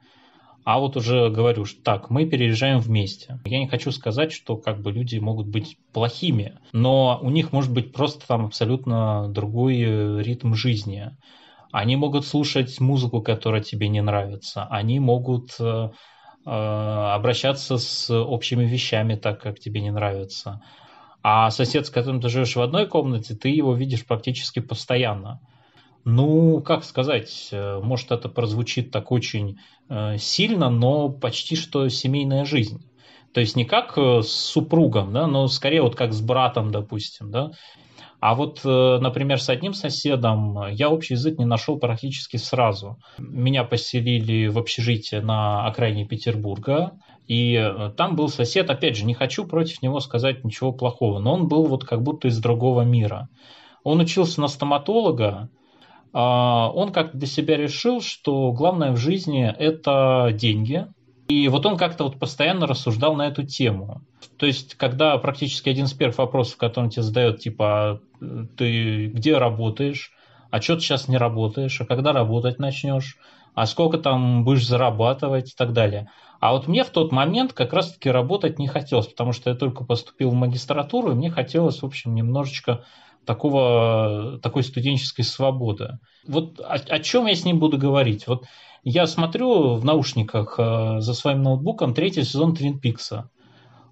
[0.67, 3.39] а вот уже говорю, что так, мы переезжаем вместе.
[3.45, 7.73] Я не хочу сказать, что как бы люди могут быть плохими, но у них может
[7.73, 11.17] быть просто там абсолютно другой э, ритм жизни.
[11.71, 14.65] Они могут слушать музыку, которая тебе не нравится.
[14.65, 15.91] Они могут э,
[16.45, 20.61] э, обращаться с общими вещами так, как тебе не нравится.
[21.23, 25.39] А сосед, с которым ты живешь в одной комнате, ты его видишь практически постоянно.
[26.09, 32.45] Ну, как сказать, э, может это прозвучит так очень э, сильно, но почти что семейная
[32.45, 32.89] жизнь.
[33.33, 37.33] То есть не как э, с супругом, да, но скорее вот как с братом, допустим,
[37.33, 37.51] да.
[38.21, 42.99] А вот, например, с одним соседом я общий язык не нашел практически сразу.
[43.19, 46.93] Меня поселили в общежитие на окраине Петербурга,
[47.29, 47.63] и
[47.97, 51.65] там был сосед, опять же, не хочу против него сказать ничего плохого, но он был
[51.67, 53.29] вот как будто из другого мира.
[53.85, 55.51] Он учился на стоматолога,
[56.13, 60.87] он как для себя решил, что главное в жизни– это деньги.
[61.29, 64.03] И вот он как-то вот постоянно рассуждал на эту тему.
[64.39, 67.99] То есть, когда практически один из первых вопросов, который он тебе задает, типа, «А
[68.57, 70.13] ты где работаешь,
[70.51, 73.17] а что ты сейчас не работаешь, а когда работать начнешь,
[73.55, 76.11] а сколько там будешь зарабатывать и так далее.
[76.41, 79.85] А вот мне в тот момент как раз-таки работать не хотелось, потому что я только
[79.85, 82.85] поступил в магистратуру, и мне хотелось, в общем, немножечко
[83.27, 85.99] такого, такой студенческой свободы.
[86.27, 88.27] Вот о, о чем я с ним буду говорить?
[88.27, 88.45] Вот
[88.85, 93.31] я смотрю в наушниках э, за своим ноутбуком третий сезон Твин Пикса.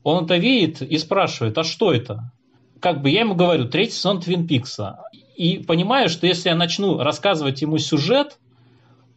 [0.04, 2.32] Он это видит и спрашивает, а что это?
[2.80, 5.00] Как бы я ему говорю, третий сезон Твин Пикса.
[5.36, 8.38] И понимаю, что если я начну рассказывать ему сюжет,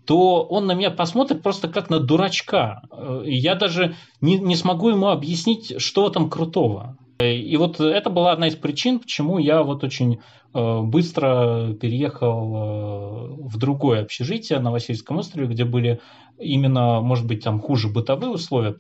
[0.06, 2.82] то он на меня посмотрит просто как на дурачка.
[2.92, 6.98] Э, я даже не, не смогу ему объяснить, что там крутого.
[7.20, 10.22] И вот это была одна из причин, почему я вот очень
[10.54, 16.00] э, быстро переехал э, в другое общежитие на Васильском острове, где были
[16.38, 18.76] именно, может быть, там хуже бытовые условия.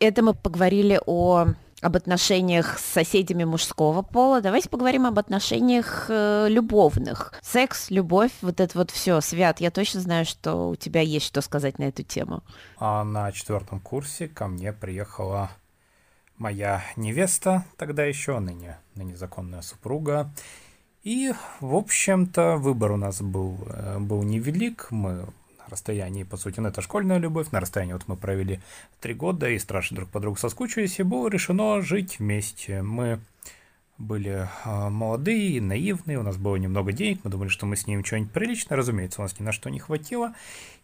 [0.00, 1.46] Это мы поговорили о
[1.82, 4.40] об отношениях с соседями мужского пола.
[4.40, 7.34] Давайте поговорим об отношениях э, любовных.
[7.42, 9.20] Секс, любовь, вот это вот все.
[9.20, 12.42] Свят, я точно знаю, что у тебя есть что сказать на эту тему.
[12.78, 15.50] А на четвертом курсе ко мне приехала
[16.38, 20.30] моя невеста, тогда еще ныне, ныне законная супруга.
[21.02, 24.88] И, в общем-то, выбор у нас был, э, был невелик.
[24.90, 25.12] Мы
[25.58, 27.52] на расстоянии, по сути, ну, это школьная любовь.
[27.52, 28.60] На расстоянии вот мы провели
[29.00, 32.82] три года и страшно друг по другу соскучились, и было решено жить вместе.
[32.82, 33.20] Мы
[33.98, 38.04] были э, молодые, наивные, у нас было немного денег, мы думали, что мы с ним
[38.04, 40.34] что-нибудь приличное, разумеется, у нас ни на что не хватило.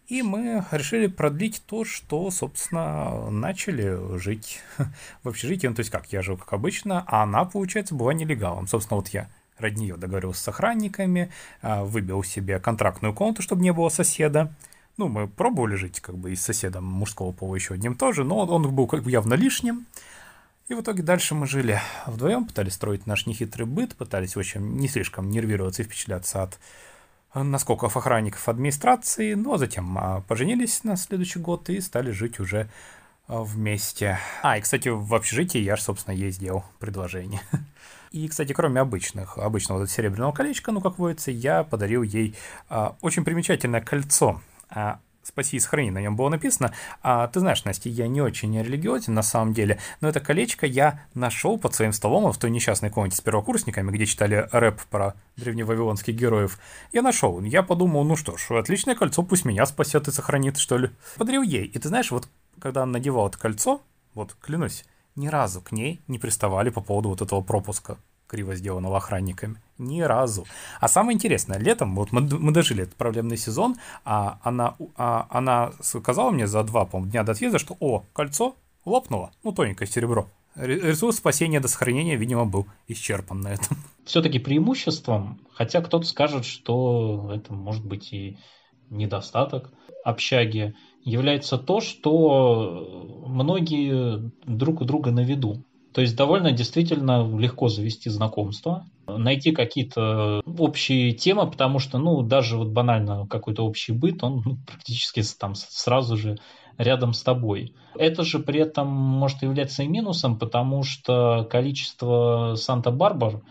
[0.07, 4.61] И мы решили продлить то, что, собственно, начали жить
[5.23, 5.67] в общежитии.
[5.67, 8.67] Ну, то есть как, я жил как обычно, а она, получается, была нелегалом.
[8.67, 13.71] Собственно, вот я ради нее договорился с охранниками, а, выбил себе контрактную комнату, чтобы не
[13.71, 14.53] было соседа.
[14.97, 18.45] Ну, мы пробовали жить как бы и с соседом мужского пола еще одним тоже, но
[18.45, 19.85] он был как бы явно лишним.
[20.67, 24.77] И в итоге дальше мы жили вдвоем, пытались строить наш нехитрый быт, пытались, в общем,
[24.77, 26.59] не слишком нервироваться и впечатляться от
[27.33, 32.69] наскоков охранников администрации, ну а затем а, поженились на следующий год и стали жить уже
[33.27, 34.19] а, вместе.
[34.41, 37.41] А, и, кстати, в общежитии я же, собственно, ей сделал предложение.
[38.11, 42.35] И, кстати, кроме обычных, обычного вот серебряного колечка, ну, как водится, я подарил ей
[42.69, 44.39] а, очень примечательное кольцо.
[44.69, 46.73] А, спаси и сохрани, на нем было написано.
[47.01, 51.05] А, ты знаешь, Настя, я не очень религиозен на самом деле, но это колечко я
[51.13, 56.15] нашел под своим столом в той несчастной комнате с первокурсниками, где читали рэп про древневавилонских
[56.15, 56.59] героев.
[56.91, 57.41] Я нашел.
[57.41, 60.89] Я подумал, ну что ж, отличное кольцо, пусть меня спасет и сохранит, что ли.
[61.17, 61.65] Подарил ей.
[61.65, 62.27] И ты знаешь, вот
[62.59, 63.81] когда она надевала это кольцо,
[64.13, 67.97] вот, клянусь, ни разу к ней не приставали по поводу вот этого пропуска
[68.33, 69.57] криво сделанного охранниками.
[69.77, 70.47] Ни разу.
[70.79, 75.71] А самое интересное, летом, вот мы, мы дожили этот проблемный сезон, а она, а, она
[75.81, 80.27] сказала мне за два, по дня до отъезда, что, о, кольцо лопнуло, ну, тоненькое серебро.
[80.55, 83.77] Ресурс спасения до сохранения, видимо, был исчерпан на этом.
[84.03, 88.37] Все-таки преимуществом, хотя кто-то скажет, что это может быть и
[88.89, 89.71] недостаток
[90.03, 95.63] общаги, является то, что многие друг у друга на виду.
[95.93, 102.57] То есть довольно действительно легко завести знакомство, найти какие-то общие темы, потому что, ну, даже
[102.57, 106.37] вот банально какой-то общий быт, он ну, практически там сразу же
[106.77, 107.73] рядом с тобой.
[107.95, 113.41] Это же при этом может являться и минусом, потому что количество Санта-Барбар,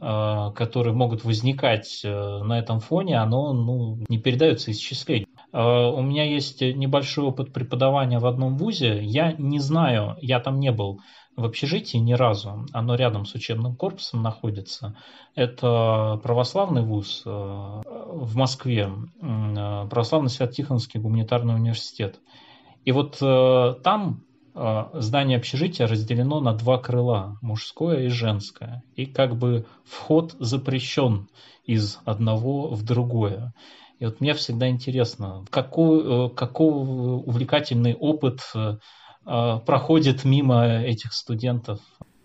[0.00, 5.27] э, которые могут возникать э, на этом фоне, оно ну, не передается исчислению.
[5.52, 9.02] Э, у меня есть небольшой опыт преподавания в одном вузе.
[9.02, 11.00] Я не знаю, я там не был,
[11.36, 12.66] в общежитии ни разу.
[12.72, 14.96] Оно рядом с учебным корпусом находится.
[15.34, 22.20] Это православный вуз э, в Москве, э, православный Свято-Тихоновский гуманитарный университет.
[22.84, 24.22] И вот там
[24.54, 28.82] здание общежития разделено на два крыла, мужское и женское.
[28.96, 31.28] И как бы вход запрещен
[31.64, 33.52] из одного в другое.
[33.98, 38.40] И вот мне всегда интересно, какой, какой увлекательный опыт
[39.28, 41.80] Э, проходит мимо этих студентов.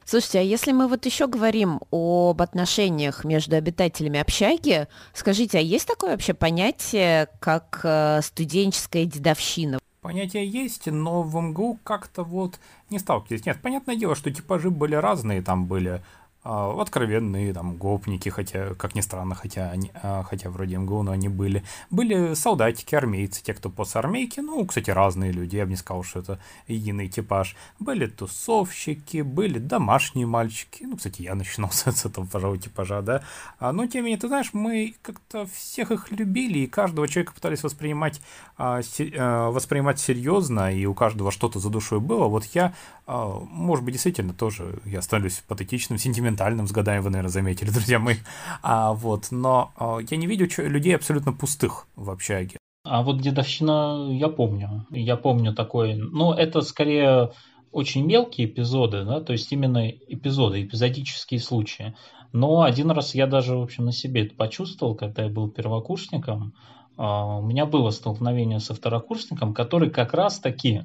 [0.06, 5.88] Слушайте, а если мы вот еще говорим об отношениях между обитателями общаги, скажите, а есть
[5.88, 9.80] такое вообще понятие, как э, студенческая дедовщина?
[10.02, 12.60] Понятие есть, но в МГУ как-то вот
[12.90, 13.46] не сталкивались.
[13.46, 16.02] Нет, понятное дело, что типажи были разные, там были
[16.44, 21.30] откровенные там гопники, хотя, как ни странно, хотя, они, а, хотя вроде МГУ, но они
[21.30, 21.64] были.
[21.90, 26.04] Были солдатики, армейцы, те, кто после армейки, ну, кстати, разные люди, я бы не сказал,
[26.04, 27.56] что это единый типаж.
[27.80, 33.24] Были тусовщики, были домашние мальчики, ну, кстати, я начинал с этого, пожалуй, типажа, да.
[33.60, 37.34] А, но, тем не менее, ты знаешь, мы как-то всех их любили, и каждого человека
[37.34, 38.20] пытались воспринимать,
[38.58, 42.28] воспринимать серьезно, и у каждого что-то за душой было.
[42.28, 42.74] Вот я,
[43.08, 45.98] может быть, действительно тоже, я становлюсь патетичным,
[46.33, 48.16] сентиментальным, сентиментальным с годами, вы, наверное, заметили, друзья мои.
[48.62, 52.58] А, вот, но а, я не видел людей абсолютно пустых в общаге.
[52.86, 54.86] А вот дедовщина я помню.
[54.90, 57.32] Я помню такой, ну, это скорее
[57.72, 61.96] очень мелкие эпизоды, да, то есть именно эпизоды, эпизодические случаи.
[62.34, 66.54] Но один раз я даже, в общем, на себе это почувствовал, когда я был первокурсником.
[66.98, 70.82] А, у меня было столкновение со второкурсником, который как раз таки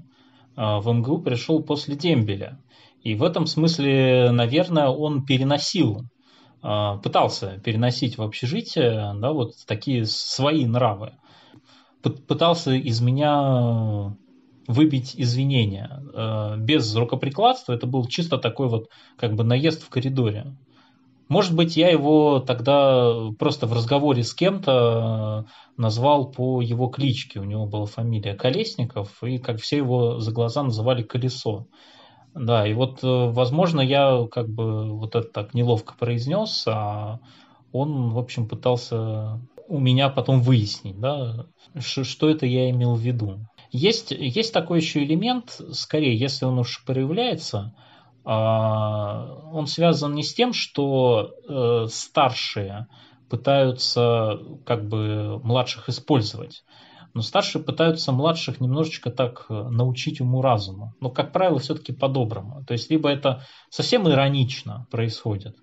[0.57, 2.59] а, в МГУ пришел после дембеля.
[3.03, 6.03] И в этом смысле, наверное, он переносил,
[6.63, 11.13] а, пытался переносить в общежитие да, вот такие свои нравы.
[12.03, 14.15] Пытался из меня
[14.67, 16.03] выбить извинения.
[16.15, 20.57] А, без рукоприкладства это был чисто такой вот как бы наезд в коридоре.
[21.29, 25.45] Может быть, я его тогда просто в разговоре с кем-то
[25.77, 27.39] назвал по его кличке.
[27.39, 31.67] У него была фамилия Колесников, и как все его за глаза называли Колесо.
[32.39, 37.19] Да, и вот, э, возможно, я как бы вот это так неловко произнес, а
[37.73, 41.47] он, в общем, пытался у меня потом выяснить, да,
[41.79, 43.41] что это я имел в виду.
[43.71, 47.75] Есть, есть такой еще элемент, скорее, если он уж проявляется,
[48.25, 52.87] а, он связан не с тем, что э, старшие
[53.29, 56.65] пытаются как бы младших использовать,
[57.19, 60.95] но старшие пытаются младших немножечко так э, научить уму-разуму.
[61.01, 62.63] Но, как правило, все-таки по-доброму.
[62.65, 65.57] То есть, либо это совсем иронично происходит,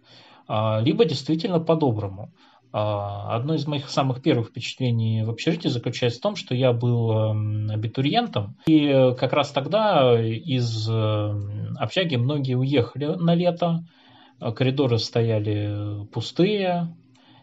[0.50, 2.34] а, либо действительно по-доброму.
[2.74, 7.12] А, одно из моих самых первых впечатлений в общежитии заключается в том, что я был
[7.12, 11.34] эм, абитуриентом, и как раз тогда из э,
[11.78, 13.86] общаги многие уехали на лето,
[14.42, 16.94] коридоры стояли пустые,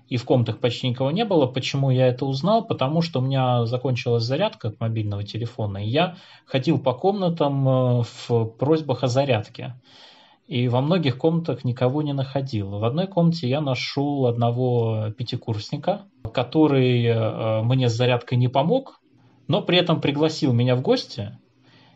[0.09, 1.47] и в комнатах почти никого не было.
[1.47, 2.67] Почему я это узнал?
[2.67, 8.03] Потому что у меня закончилась зарядка от мобильного телефона, и я ходил по комнатам э,
[8.29, 9.75] в просьбах о зарядке.
[10.47, 12.69] И во многих комнатах никого не находил.
[12.71, 16.03] В одной комнате я нашел одного пятикурсника,
[16.35, 19.01] который э, мне с зарядкой не помог,
[19.49, 21.39] но при этом пригласил меня в гости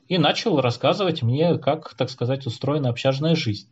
[0.08, 3.68] и начал рассказывать мне, как, так сказать, устроена общажная жизнь.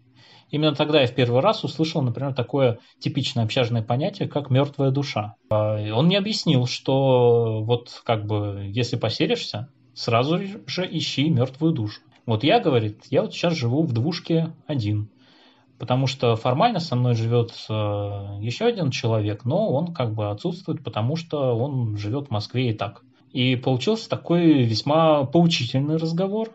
[0.54, 5.34] Именно тогда я в первый раз услышал, например, такое типичное общажное понятие, как мертвая душа.
[5.50, 12.02] А, он мне объяснил, что вот как бы если поселишься, сразу же ищи мертвую душу.
[12.24, 15.10] Вот я, говорит, я вот сейчас живу в двушке один,
[15.80, 17.72] потому что формально со мной живет э,
[18.40, 22.72] еще один человек, но он как бы отсутствует, потому что он живет в Москве и
[22.72, 23.02] так.
[23.32, 26.50] И получился такой весьма поучительный разговор.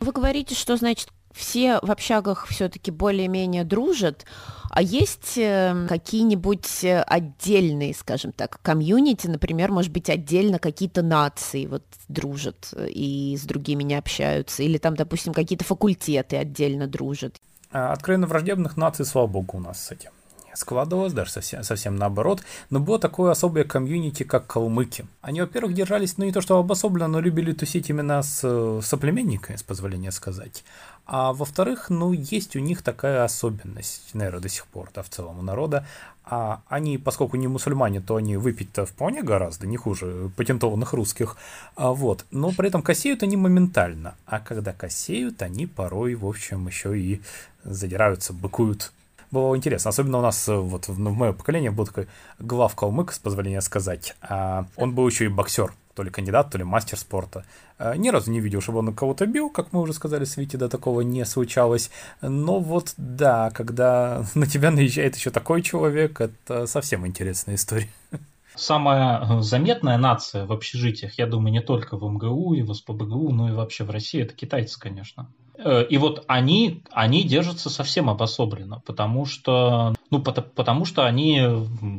[0.00, 4.24] Вы говорите, что значит все в общагах все-таки более-менее дружат,
[4.70, 11.66] а есть э, какие-нибудь э, отдельные, скажем так, комьюнити, например, может быть, отдельно какие-то нации
[11.66, 17.36] вот дружат и с другими не общаются, или там, допустим, какие-то факультеты отдельно дружат?
[17.72, 20.10] А, откровенно враждебных наций, слава богу, у нас с этим
[20.56, 25.06] складывалось, даже совсем, совсем наоборот, но было такое особое комьюнити, как калмыки.
[25.20, 29.62] Они, во-первых, держались, ну не то что обособленно, но любили тусить именно с соплеменниками, с
[29.62, 30.64] позволения сказать.
[31.06, 35.38] А во-вторых, ну, есть у них такая особенность, наверное, до сих пор, да, в целом
[35.38, 35.86] у народа.
[36.24, 41.36] А они, поскольку не мусульмане, то они выпить-то вполне гораздо, не хуже патентованных русских.
[41.76, 42.24] А вот.
[42.30, 44.14] Но при этом косеют они моментально.
[44.24, 47.20] А когда косеют, они порой, в общем, еще и
[47.64, 48.92] задираются, быкуют
[49.30, 49.88] было интересно.
[49.88, 52.06] Особенно у нас вот в, в мое поколение был такой
[52.38, 54.14] глав калмык, с позволения сказать.
[54.22, 57.44] А он был еще и боксер то ли кандидат, то ли мастер спорта.
[57.78, 60.56] Э, ни разу не видел, чтобы он кого-то бил, как мы уже сказали с Вити,
[60.56, 61.90] да, такого не случалось.
[62.20, 67.88] Но вот да, когда на тебя наезжает еще такой человек, это совсем интересная история.
[68.56, 73.48] Самая заметная нация в общежитиях, я думаю, не только в МГУ и в СПБГУ, но
[73.48, 75.28] и вообще в России, это китайцы, конечно.
[75.56, 81.42] Э, и вот они, они держатся совсем обособленно, потому что, ну, потому что они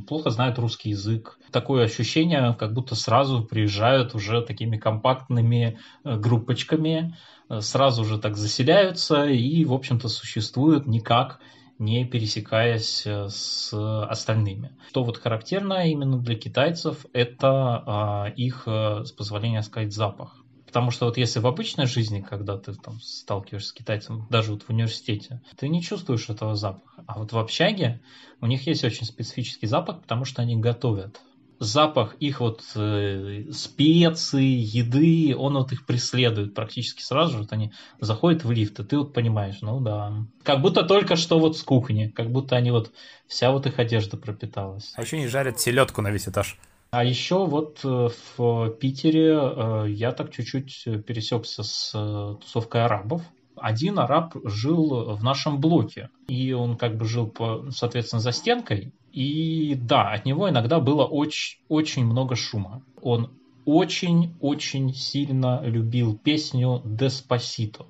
[0.08, 1.40] плохо знают русский язык.
[1.52, 7.16] Такое ощущение, как будто сразу приезжают уже такими компактными э, группочками,
[7.50, 11.40] э, сразу же так заселяются и, в общем-то, существуют никак
[11.78, 14.78] не пересекаясь с остальными.
[14.90, 20.46] Что вот характерно именно для китайцев, это а, их, с позволения сказать, запах.
[20.76, 24.64] Потому что вот если в обычной жизни, когда ты там сталкиваешься с китайцем, даже вот
[24.64, 27.04] в университете, ты не чувствуешь этого запаха.
[27.08, 28.02] А вот в общаге
[28.42, 31.22] у них есть очень специфический запах, потому что они готовят.
[31.60, 37.38] Запах их вот э, специй, еды, он вот их преследует практически сразу же.
[37.40, 40.14] Вот они заходят в лифт, и ты вот понимаешь, ну да.
[40.44, 42.92] Как будто только что вот с кухни, как будто они вот,
[43.28, 44.94] вся вот их одежда пропиталась.
[44.96, 46.58] А еще не жарят селедку на весь этаж.
[46.92, 53.22] А еще вот э, в Питере э, я так чуть-чуть пересекся с э, тусовкой арабов.
[53.58, 58.94] Один араб жил в нашем блоке, и он как бы жил, по, соответственно, за стенкой.
[59.12, 62.84] И да, от него иногда было очень, очень много шума.
[63.02, 63.32] Он
[63.66, 67.86] очень-очень сильно любил песню «Деспасито».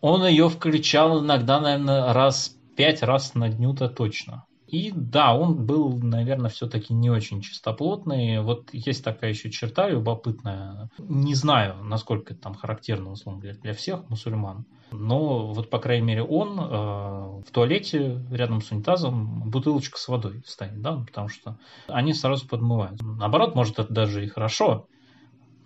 [0.00, 4.46] Он ее включал иногда, наверное, раз пять раз на дню-то точно.
[4.72, 8.40] И да, он был, наверное, все-таки не очень чистоплотный.
[8.40, 10.88] Вот есть такая еще черта любопытная.
[10.98, 14.64] Не знаю, насколько это там характерно, условно говоря, для всех мусульман.
[14.90, 20.42] Но вот, по крайней мере, он э, в туалете рядом с унитазом бутылочка с водой
[20.46, 22.98] стоит, да, потому что они сразу подмывают.
[23.02, 24.86] Наоборот, может, это даже и хорошо.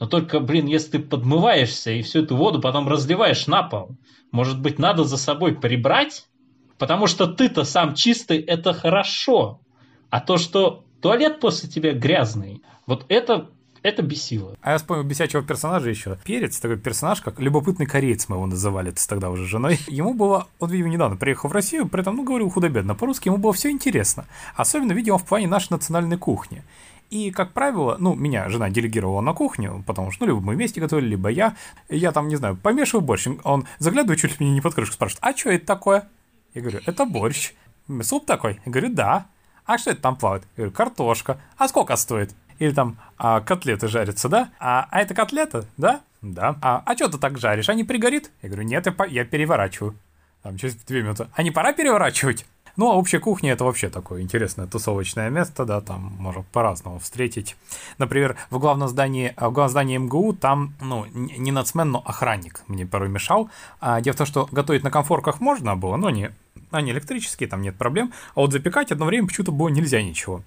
[0.01, 3.97] Но только, блин, если ты подмываешься и всю эту воду потом разливаешь на пол,
[4.33, 6.27] может быть, надо за собой прибрать
[6.79, 9.61] Потому что ты-то сам чистый, это хорошо.
[10.11, 13.49] А то, что туалет после тебя грязный, вот это
[13.87, 14.57] это бесило.
[14.63, 16.19] А я вспомнил бесячего персонажа еще.
[16.25, 19.79] Перец, такой персонаж, как любопытный кореец, мы его называли это тогда уже женой.
[19.87, 23.37] Ему было, он, видимо, недавно приехал в Россию, при этом, ну, говорил худо-бедно по-русски, ему
[23.37, 24.27] было все интересно.
[24.57, 26.65] Особенно, видимо, в плане нашей национальной кухни.
[27.11, 30.81] И, как правило, ну, меня жена делегировала на кухню, потому что, ну, либо мы вместе
[30.81, 31.55] готовили, либо я.
[31.89, 33.29] Я там, не знаю, помешиваю борщ.
[33.45, 36.09] Он заглядывает чуть ли не под крышку, спрашивает, а что это такое?
[36.57, 37.53] Я говорю, это борщ.
[38.01, 38.61] Суп такой?
[38.65, 39.27] Я говорю, да.
[39.67, 40.45] А что это там плавает?
[40.57, 41.39] Я говорю, картошка.
[41.59, 42.35] А сколько стоит?
[42.59, 44.49] Или там а, котлеты жарятся, да?
[44.59, 46.01] А, а это котлета, да?
[46.23, 46.57] Да.
[46.63, 47.69] А, а что ты так жаришь?
[47.69, 48.31] А не пригорит?
[48.41, 49.99] Я говорю, нет, я, я переворачиваю.
[50.43, 51.29] Там через две минуты.
[51.35, 52.47] А не пора переворачивать?
[52.77, 57.57] Ну, а общая кухня это вообще такое интересное тусовочное место, да, там можно по-разному встретить.
[57.99, 62.87] Например, в главном здании, в главном здании МГУ там, ну, не нацмен, но охранник мне
[62.87, 63.51] порой мешал.
[63.81, 66.33] А дело в том, что готовить на комфорках можно было, но не,
[66.71, 70.43] они электрические, там нет проблем, а вот запекать одно время почему-то было нельзя ничего.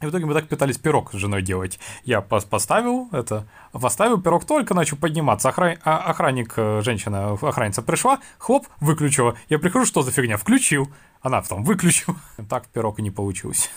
[0.00, 1.78] И в итоге мы так пытались пирог с женой делать.
[2.04, 5.50] Я поставил это, поставил пирог, только начал подниматься.
[5.50, 5.78] Охран...
[5.84, 9.36] А, охранник, э, женщина, охранница пришла, хлоп, выключила.
[9.50, 10.38] Я прихожу, что за фигня?
[10.38, 10.90] Включил.
[11.20, 12.16] Она потом выключила.
[12.48, 13.68] Так пирог и не получился.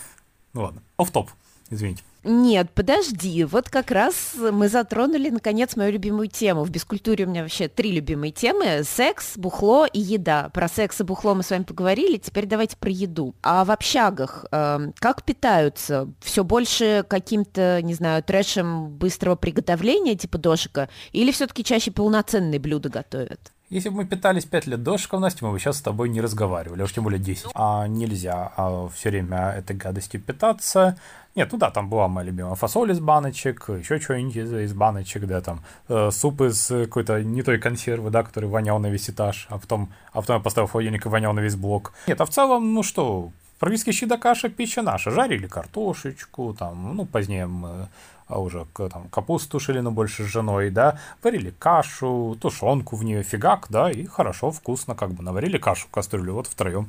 [0.54, 1.30] Ну ладно, оф-топ,
[1.68, 2.02] извините.
[2.24, 6.64] Нет, подожди, вот как раз мы затронули, наконец, мою любимую тему.
[6.64, 8.82] В бескультуре у меня вообще три любимые темы.
[8.82, 10.48] Секс, бухло и еда.
[10.54, 13.34] Про секс и бухло мы с вами поговорили, теперь давайте про еду.
[13.42, 16.08] А в общагах э, как питаются?
[16.20, 22.88] Все больше каким-то, не знаю, трэшем быстрого приготовления, типа дошика, или все-таки чаще полноценные блюда
[22.88, 23.52] готовят?
[23.74, 26.82] Если бы мы питались 5 лет до Настя, мы бы сейчас с тобой не разговаривали,
[26.82, 27.46] а уж тем более 10.
[27.54, 30.96] А нельзя а все время этой гадостью питаться.
[31.34, 35.40] Нет, ну да, там была моя любимая фасоль из баночек, еще что-нибудь из, баночек, да,
[35.40, 39.58] там э, суп из какой-то не той консервы, да, который вонял на весь этаж, а
[39.58, 41.94] потом, а потом я поставил холодильник и вонял на весь блок.
[42.06, 45.10] Нет, а в целом, ну что, практически щи да каша, пища наша.
[45.10, 47.88] Жарили картошечку, там, ну, позднее мы
[48.26, 53.22] а уже там, капусту тушили, но больше с женой, да, варили кашу, тушенку в нее,
[53.22, 56.88] фигак, да, и хорошо, вкусно, как бы наварили кашу в кастрюлю, вот втроем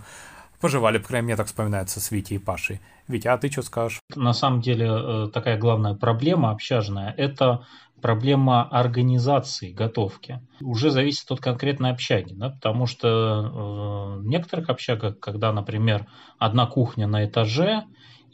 [0.61, 2.79] Пожевали, по крайней мере, так вспоминается с Витей и Пашей.
[3.07, 3.99] Витя, а ты что скажешь?
[4.15, 7.67] На самом деле э, такая главная проблема общажная– это
[8.01, 10.39] проблема организации готовки.
[10.61, 16.07] Уже зависит от конкретной общаги, да, потому что э, в некоторых общагах, когда, например,
[16.39, 17.83] одна кухня на этаже,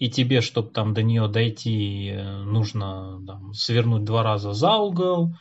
[0.01, 5.35] и тебе, чтобы там до нее дойти, э, нужно там, свернуть два раза за угол,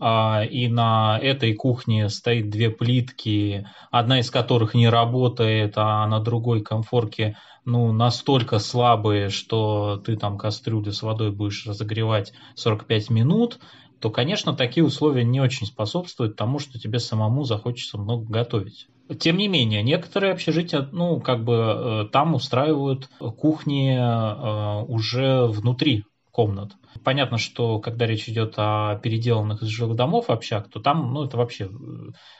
[0.00, 6.18] а, и на этой кухне стоит две плитки, одна из которых не работает, а на
[6.18, 13.60] другой комфорке ну, настолько слабые, что ты там кастрюлю с водой будешь разогревать 45 минут,
[14.00, 18.88] то, конечно, такие условия не очень способствуют тому, что тебе самому захочется много готовить.
[19.18, 26.04] Тем не менее, некоторые общежития, ну, как бы э, там устраивают кухни э, уже внутри
[26.30, 26.72] комнат.
[27.04, 31.36] Понятно, что когда речь идет о переделанных из жилых домов общак, то там, ну, это
[31.36, 31.68] вообще э,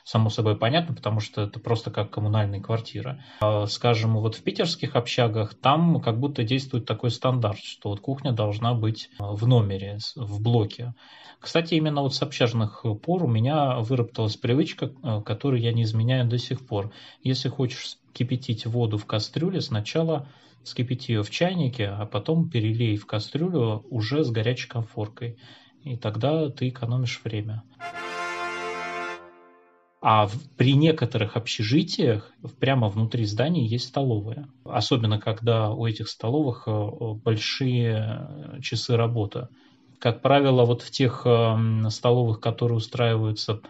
[0.05, 3.23] само собой понятно, потому что это просто как коммунальные квартиры.
[3.41, 8.33] А, скажем, вот в питерских общагах там как будто действует такой стандарт, что вот кухня
[8.33, 10.95] должна быть э, в номере, в блоке.
[11.41, 16.29] Кстати, именно вот с общажных пор у меня выработалась привычка, э, которую я не изменяю
[16.29, 16.93] до сих пор.
[17.23, 20.29] Если хочешь кипятить воду в кастрюле, сначала
[20.65, 25.37] вскипяти ее в чайнике, а потом перелей в кастрюлю уже с горячей конфоркой.
[25.83, 27.63] И тогда ты экономишь время.
[30.03, 34.49] А в, при некоторых общежитиях прямо внутри здания есть столовая.
[34.65, 36.89] Особенно, когда у этих столовых э,
[37.23, 38.19] большие
[38.57, 39.49] э, часы работы.
[39.99, 43.61] Как правило, вот в тех эм, столовых, которые устраиваются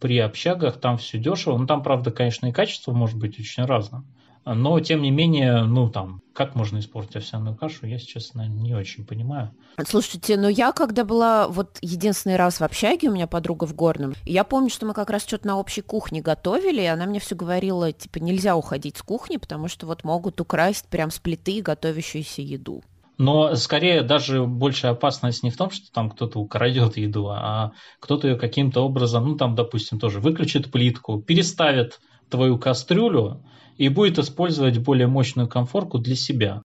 [0.00, 1.56] при общагах, там все дешево.
[1.56, 4.04] Ну, там, правда, конечно, и качество может быть очень разным.
[4.44, 9.06] Но, тем не менее, ну, там, как можно испортить овсяную кашу, я, честно, не очень
[9.06, 9.52] понимаю.
[9.86, 14.14] Слушайте, ну я когда была вот единственный раз в общаге, у меня подруга в Горном,
[14.24, 17.34] я помню, что мы как раз что-то на общей кухне готовили, и она мне все
[17.34, 22.42] говорила, типа, нельзя уходить с кухни, потому что вот могут украсть прям с плиты готовящуюся
[22.42, 22.82] еду.
[23.18, 28.28] Но скорее даже большая опасность не в том, что там кто-то украдет еду, а кто-то
[28.28, 33.42] ее каким-то образом, ну там, допустим, тоже выключит плитку, переставит твою кастрюлю,
[33.78, 36.62] и будет использовать более мощную конфорку для себя.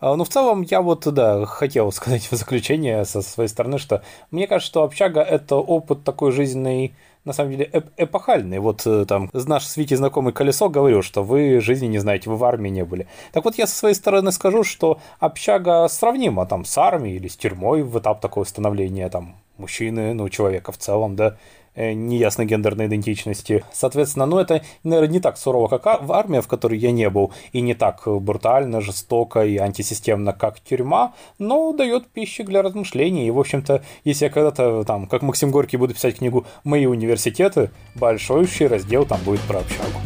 [0.00, 4.02] А, ну, в целом, я вот, да, хотел сказать в заключение со своей стороны, что
[4.30, 8.58] мне кажется, что общага– это опыт такой жизненный, на самом деле, эп эпохальный.
[8.58, 12.36] Вот э, там наш с Витей знакомый Колесо говорил, что вы жизни не знаете, вы
[12.36, 13.06] в армии не были.
[13.32, 17.36] Так вот, я со своей стороны скажу, что общага сравнима там с армией или с
[17.38, 21.38] тюрьмой в этап такого становления там мужчины, ну, человека в целом, да,
[21.76, 23.64] неясной гендерной идентичности.
[23.72, 27.32] Соответственно, ну это, наверное, не так сурово, как в армии, в которой я не был,
[27.52, 33.26] и не так брутально, жестоко и антисистемно, как тюрьма, но дает пищу для размышлений.
[33.26, 37.70] И, в общем-то, если я когда-то, там, как Максим Горький, буду писать книгу «Мои университеты»,
[37.94, 40.00] большой раздел там будет про общагу.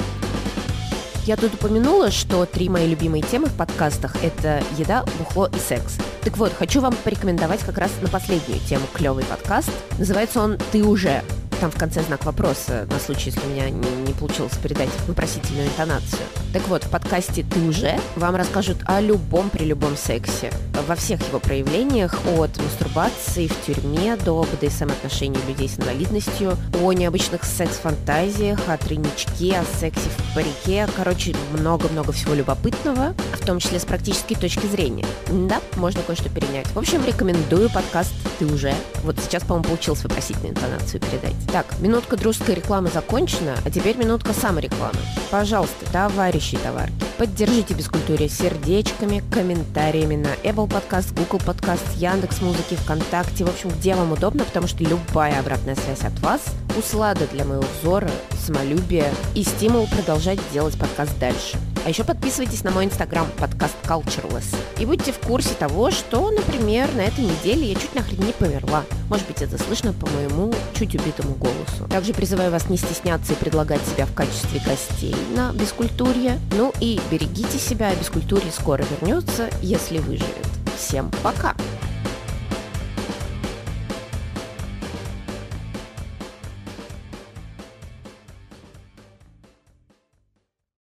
[1.24, 5.98] Я тут упомянула, что три мои любимые темы в подкастах– это еда, бухло и секс.
[6.22, 9.70] Так вот, хочу вам порекомендовать как раз на последнюю тему клевый подкаст.
[9.98, 11.22] Называется он «Ты уже».
[11.60, 15.66] Там в конце знак вопроса, на случай, если у меня не, не получилось передать вопросительную
[15.66, 16.22] интонацию.
[16.52, 20.52] Так вот, в подкасте «Ты уже» вам расскажут о любом при любом сексе,
[20.86, 27.42] во всех его проявлениях, от мастурбации в тюрьме до БДСМ-отношений людей с инвалидностью, о необычных
[27.42, 33.84] секс-фантазиях, о тройничке, о сексе в парике, короче, много-много всего любопытного, в том числе с
[33.84, 35.06] практической точки зрения.
[35.28, 36.68] Да, можно кое-что перенять.
[36.68, 38.72] В общем, рекомендую подкаст «Ты уже».
[39.02, 41.34] Вот сейчас, по-моему, получилось вопросительную интонацию передать.
[41.50, 44.98] Так, минутка дружеской рекламы закончена, а теперь минутка саморекламы.
[45.30, 52.74] Пожалуйста, товарищи и товарки, поддержите Бескультуре сердечками, комментариями на Apple Podcast, Google Podcast, Яндекс Музыки,
[52.76, 56.42] ВКонтакте, в общем, где вам удобно, потому что любая обратная связь от вас–
[56.78, 58.10] услада для моего взора,
[58.46, 61.58] самолюбия и стимул продолжать делать подкаст дальше.
[61.84, 64.54] А еще подписывайтесь на мой инстаграм подкаст Cultureless.
[64.78, 68.84] И будьте в курсе того, что, например, на этой неделе я чуть нахрен не померла.
[69.08, 71.88] Может быть, это слышно по моему чуть убитому голосу.
[71.88, 76.38] Также призываю вас не стесняться и предлагать себя в качестве гостей на Бескультурье.
[76.52, 80.46] Ну и берегите себя, Бескультурье скоро вернется, если выживет.
[80.76, 81.54] Всем пока!